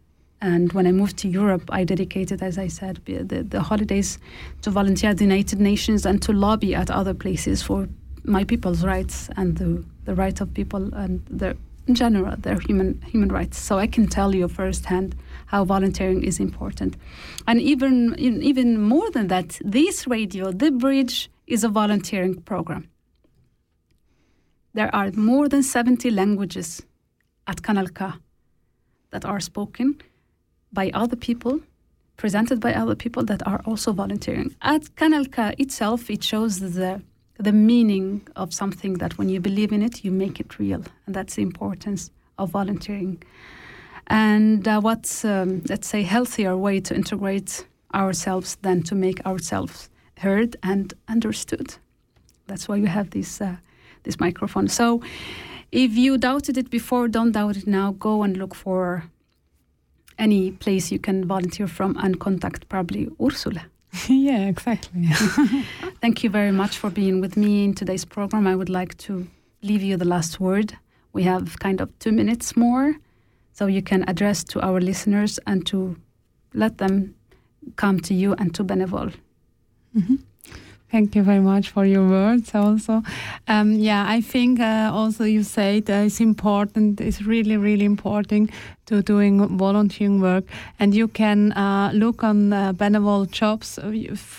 And 0.41 0.71
when 0.73 0.85
I 0.85 0.91
moved 0.91 1.17
to 1.17 1.27
Europe, 1.27 1.63
I 1.71 1.83
dedicated, 1.83 2.43
as 2.43 2.59
I 2.59 2.67
said, 2.67 3.01
the, 3.05 3.41
the 3.41 3.61
holidays 3.61 4.19
to 4.61 4.69
volunteer 4.69 5.09
at 5.09 5.17
the 5.17 5.23
United 5.23 5.59
Nations 5.59 6.05
and 6.05 6.21
to 6.21 6.31
lobby 6.31 6.75
at 6.75 6.91
other 6.91 7.15
places 7.15 7.63
for 7.63 7.89
my 8.23 8.43
people's 8.43 8.83
rights 8.83 9.31
and 9.35 9.57
the, 9.57 9.83
the 10.05 10.13
rights 10.13 10.39
of 10.39 10.53
people 10.53 10.93
and 10.93 11.25
their, 11.31 11.55
in 11.87 11.95
general, 11.95 12.35
their 12.37 12.59
human, 12.59 13.01
human 13.07 13.29
rights. 13.29 13.57
So 13.57 13.79
I 13.79 13.87
can 13.87 14.05
tell 14.05 14.35
you 14.35 14.47
firsthand 14.47 15.15
how 15.53 15.63
volunteering 15.63 16.23
is 16.23 16.39
important. 16.39 16.97
And 17.47 17.61
even, 17.61 18.15
even 18.17 18.81
more 18.81 19.11
than 19.11 19.27
that, 19.27 19.59
this 19.63 20.07
radio, 20.07 20.51
The 20.51 20.71
Bridge, 20.71 21.29
is 21.45 21.63
a 21.63 21.69
volunteering 21.69 22.41
program. 22.41 22.89
There 24.73 24.93
are 24.95 25.11
more 25.11 25.47
than 25.47 25.61
70 25.61 26.09
languages 26.09 26.81
at 27.45 27.61
Kanal 27.61 27.93
K 27.93 28.17
that 29.11 29.25
are 29.25 29.39
spoken 29.39 30.01
by 30.71 30.89
other 30.95 31.15
people, 31.15 31.59
presented 32.17 32.59
by 32.59 32.73
other 32.73 32.95
people 32.95 33.23
that 33.25 33.45
are 33.45 33.61
also 33.63 33.93
volunteering. 33.93 34.55
At 34.63 34.95
Kanal 34.95 35.31
K 35.31 35.53
itself, 35.59 36.09
it 36.09 36.23
shows 36.23 36.59
the 36.59 37.01
the 37.39 37.51
meaning 37.51 38.21
of 38.35 38.53
something 38.53 38.93
that 39.01 39.17
when 39.17 39.27
you 39.27 39.39
believe 39.39 39.71
in 39.71 39.81
it, 39.81 40.05
you 40.05 40.11
make 40.11 40.39
it 40.39 40.59
real, 40.59 40.83
and 41.05 41.15
that's 41.15 41.35
the 41.35 41.41
importance 41.41 42.11
of 42.37 42.51
volunteering 42.51 43.21
and 44.07 44.67
uh, 44.67 44.79
what's 44.81 45.23
um, 45.25 45.61
let's 45.69 45.87
say 45.87 46.03
healthier 46.03 46.57
way 46.57 46.79
to 46.81 46.95
integrate 46.95 47.65
ourselves 47.93 48.57
than 48.61 48.83
to 48.83 48.95
make 48.95 49.25
ourselves 49.25 49.89
heard 50.17 50.55
and 50.63 50.93
understood? 51.07 51.75
That's 52.47 52.67
why 52.67 52.79
we 52.79 52.87
have 52.87 53.11
this 53.11 53.41
uh, 53.41 53.55
this 54.03 54.19
microphone. 54.19 54.67
So 54.67 55.01
if 55.71 55.95
you 55.97 56.17
doubted 56.17 56.57
it 56.57 56.69
before 56.69 57.07
don't 57.07 57.31
doubt 57.31 57.57
it 57.57 57.67
now. 57.67 57.91
Go 57.93 58.23
and 58.23 58.37
look 58.37 58.55
for 58.55 59.03
any 60.19 60.51
place 60.51 60.91
you 60.91 60.99
can 60.99 61.25
volunteer 61.25 61.67
from 61.67 61.97
and 61.97 62.19
contact 62.19 62.69
probably 62.69 63.09
ursula. 63.21 63.65
Yeah 64.07 64.47
exactly. 64.47 65.07
Thank 66.01 66.23
you 66.23 66.29
very 66.29 66.51
much 66.51 66.77
for 66.77 66.89
being 66.89 67.21
with 67.21 67.37
me 67.37 67.63
in 67.63 67.73
today's 67.73 68.05
program. 68.05 68.47
I 68.47 68.55
would 68.55 68.69
like 68.69 68.97
to 68.97 69.27
leave 69.61 69.83
you 69.83 69.97
the 69.97 70.05
last 70.05 70.39
word. 70.39 70.77
We 71.13 71.23
have 71.23 71.59
kind 71.59 71.79
of 71.79 71.87
two 71.99 72.11
minutes 72.11 72.57
more 72.57 72.95
so 73.53 73.67
you 73.67 73.81
can 73.81 74.03
address 74.07 74.43
to 74.43 74.61
our 74.61 74.81
listeners 74.81 75.39
and 75.47 75.65
to 75.67 75.95
let 76.53 76.77
them 76.77 77.15
come 77.75 77.99
to 78.01 78.13
you 78.13 78.33
and 78.33 78.53
to 78.55 78.63
Benevol. 78.63 79.13
Mm-hmm. 79.95 80.15
Thank 80.93 81.15
you 81.15 81.23
very 81.23 81.39
much 81.39 81.71
for 81.71 81.85
your 81.85 82.07
words 82.07 82.53
also. 82.53 83.01
Um, 83.47 83.71
yeah, 83.71 84.05
I 84.07 84.21
think 84.21 84.59
uh, 84.59 84.91
also 84.93 85.23
you 85.23 85.41
said 85.41 85.89
uh, 85.89 86.05
it's 86.05 86.19
important, 86.19 87.01
it's 87.01 87.23
really, 87.23 87.57
really 87.57 87.83
important 87.83 88.51
to 88.85 89.01
doing 89.01 89.57
volunteering 89.57 90.21
work. 90.21 90.43
And 90.79 90.93
you 90.93 91.07
can 91.07 91.51
uh, 91.53 91.89
look 91.95 92.23
on 92.23 92.53
uh, 92.53 92.73
Benevol 92.73 93.31
jobs. 93.31 93.79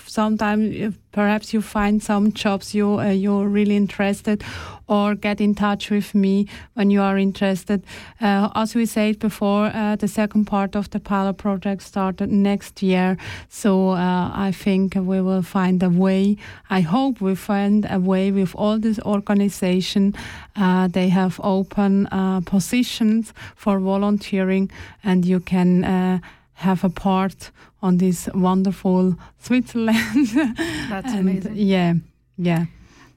Sometimes 0.07 0.95
perhaps 1.11 1.53
you 1.53 1.61
find 1.61 2.01
some 2.01 2.31
jobs 2.31 2.73
you, 2.73 3.01
uh, 3.01 3.09
you're 3.09 3.49
really 3.49 3.75
interested 3.75 4.41
or 4.87 5.15
get 5.15 5.41
in 5.41 5.55
touch 5.55 5.89
with 5.89 6.13
me 6.13 6.47
when 6.73 6.91
you 6.91 7.01
are 7.01 7.17
interested. 7.17 7.83
Uh, 8.21 8.49
as 8.55 8.75
we 8.75 8.85
said 8.85 9.19
before, 9.19 9.71
uh, 9.73 9.95
the 9.95 10.07
second 10.07 10.45
part 10.45 10.75
of 10.75 10.89
the 10.89 10.99
pilot 10.99 11.37
project 11.37 11.81
started 11.81 12.31
next 12.31 12.81
year. 12.81 13.17
So 13.49 13.89
uh, 13.89 14.31
I 14.33 14.51
think 14.51 14.95
we 14.95 15.21
will 15.21 15.41
find 15.41 15.81
a 15.83 15.89
way. 15.89 16.37
I 16.69 16.81
hope 16.81 17.21
we 17.21 17.35
find 17.35 17.87
a 17.89 17.99
way 17.99 18.31
with 18.31 18.55
all 18.55 18.79
this 18.79 18.99
organization. 18.99 20.13
Uh, 20.55 20.87
they 20.87 21.09
have 21.09 21.39
open 21.43 22.07
uh, 22.07 22.41
positions 22.41 23.33
for 23.55 23.79
volunteering 23.79 24.71
and 25.03 25.25
you 25.25 25.39
can 25.39 26.21
have 26.55 26.83
a 26.83 26.89
part 26.89 27.51
on 27.81 27.97
this 27.97 28.29
wonderful 28.33 29.15
Switzerland. 29.39 30.27
That's 30.89 31.11
and 31.11 31.19
amazing. 31.19 31.55
Yeah, 31.55 31.93
yeah. 32.37 32.65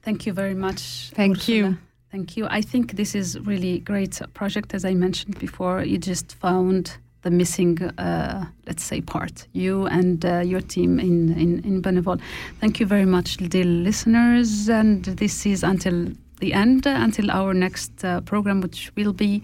Thank 0.09 0.25
you 0.25 0.33
very 0.33 0.55
much. 0.55 1.11
Thank 1.13 1.37
Ursula. 1.37 1.57
you. 1.57 1.77
Thank 2.11 2.35
you. 2.35 2.47
I 2.49 2.61
think 2.63 2.95
this 2.95 3.13
is 3.13 3.39
really 3.41 3.77
great 3.77 4.19
project. 4.33 4.73
As 4.73 4.83
I 4.83 4.95
mentioned 4.95 5.37
before, 5.37 5.83
you 5.83 5.99
just 5.99 6.33
found 6.33 6.97
the 7.21 7.29
missing, 7.29 7.79
uh, 7.99 8.47
let's 8.65 8.83
say, 8.83 9.01
part. 9.01 9.47
You 9.53 9.85
and 9.85 10.25
uh, 10.25 10.39
your 10.39 10.61
team 10.61 10.99
in 10.99 11.37
in 11.37 11.63
in 11.63 11.81
Benevol. 11.83 12.19
Thank 12.59 12.79
you 12.79 12.87
very 12.87 13.05
much, 13.05 13.37
dear 13.37 13.65
listeners. 13.65 14.67
And 14.67 15.05
this 15.05 15.45
is 15.45 15.63
until 15.63 16.07
the 16.39 16.53
end, 16.53 16.87
until 16.87 17.29
our 17.29 17.53
next 17.53 18.03
uh, 18.03 18.21
program, 18.21 18.61
which 18.61 18.91
will 18.95 19.13
be 19.13 19.43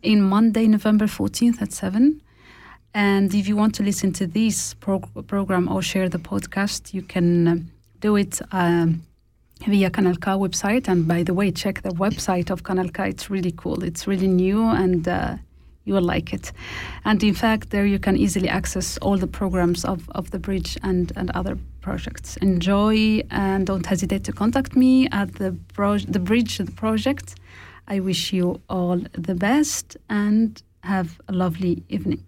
in 0.00 0.22
Monday, 0.22 0.66
November 0.68 1.06
fourteenth 1.06 1.60
at 1.60 1.72
seven. 1.72 2.22
And 2.94 3.34
if 3.34 3.46
you 3.46 3.56
want 3.58 3.74
to 3.74 3.82
listen 3.82 4.12
to 4.12 4.26
this 4.26 4.72
prog- 4.80 5.26
program 5.26 5.68
or 5.68 5.82
share 5.82 6.08
the 6.08 6.18
podcast, 6.18 6.94
you 6.94 7.02
can 7.02 7.48
uh, 7.48 7.56
do 8.00 8.16
it. 8.16 8.40
Um, 8.52 9.02
via 9.66 9.90
Kanal 9.90 10.20
K 10.20 10.30
website. 10.32 10.88
And 10.88 11.06
by 11.06 11.22
the 11.22 11.34
way, 11.34 11.50
check 11.50 11.82
the 11.82 11.90
website 11.90 12.50
of 12.50 12.62
Kanal 12.62 12.92
K. 12.92 13.08
It's 13.08 13.30
really 13.30 13.52
cool. 13.56 13.82
It's 13.82 14.06
really 14.06 14.28
new 14.28 14.62
and 14.64 15.06
uh, 15.08 15.36
you 15.84 15.94
will 15.94 16.02
like 16.02 16.32
it. 16.32 16.52
And 17.04 17.22
in 17.24 17.34
fact, 17.34 17.70
there 17.70 17.86
you 17.86 17.98
can 17.98 18.16
easily 18.16 18.48
access 18.48 18.98
all 18.98 19.16
the 19.16 19.26
programs 19.26 19.84
of, 19.84 20.08
of 20.10 20.30
the 20.30 20.38
bridge 20.38 20.76
and, 20.82 21.12
and 21.16 21.30
other 21.30 21.58
projects. 21.80 22.36
Enjoy 22.38 23.22
and 23.30 23.66
don't 23.66 23.86
hesitate 23.86 24.24
to 24.24 24.32
contact 24.32 24.76
me 24.76 25.08
at 25.10 25.34
the, 25.36 25.56
pro- 25.74 25.98
the 25.98 26.20
bridge 26.20 26.58
the 26.58 26.70
project. 26.70 27.36
I 27.88 28.00
wish 28.00 28.32
you 28.32 28.60
all 28.68 29.00
the 29.12 29.34
best 29.34 29.96
and 30.10 30.62
have 30.82 31.20
a 31.26 31.32
lovely 31.32 31.82
evening. 31.88 32.27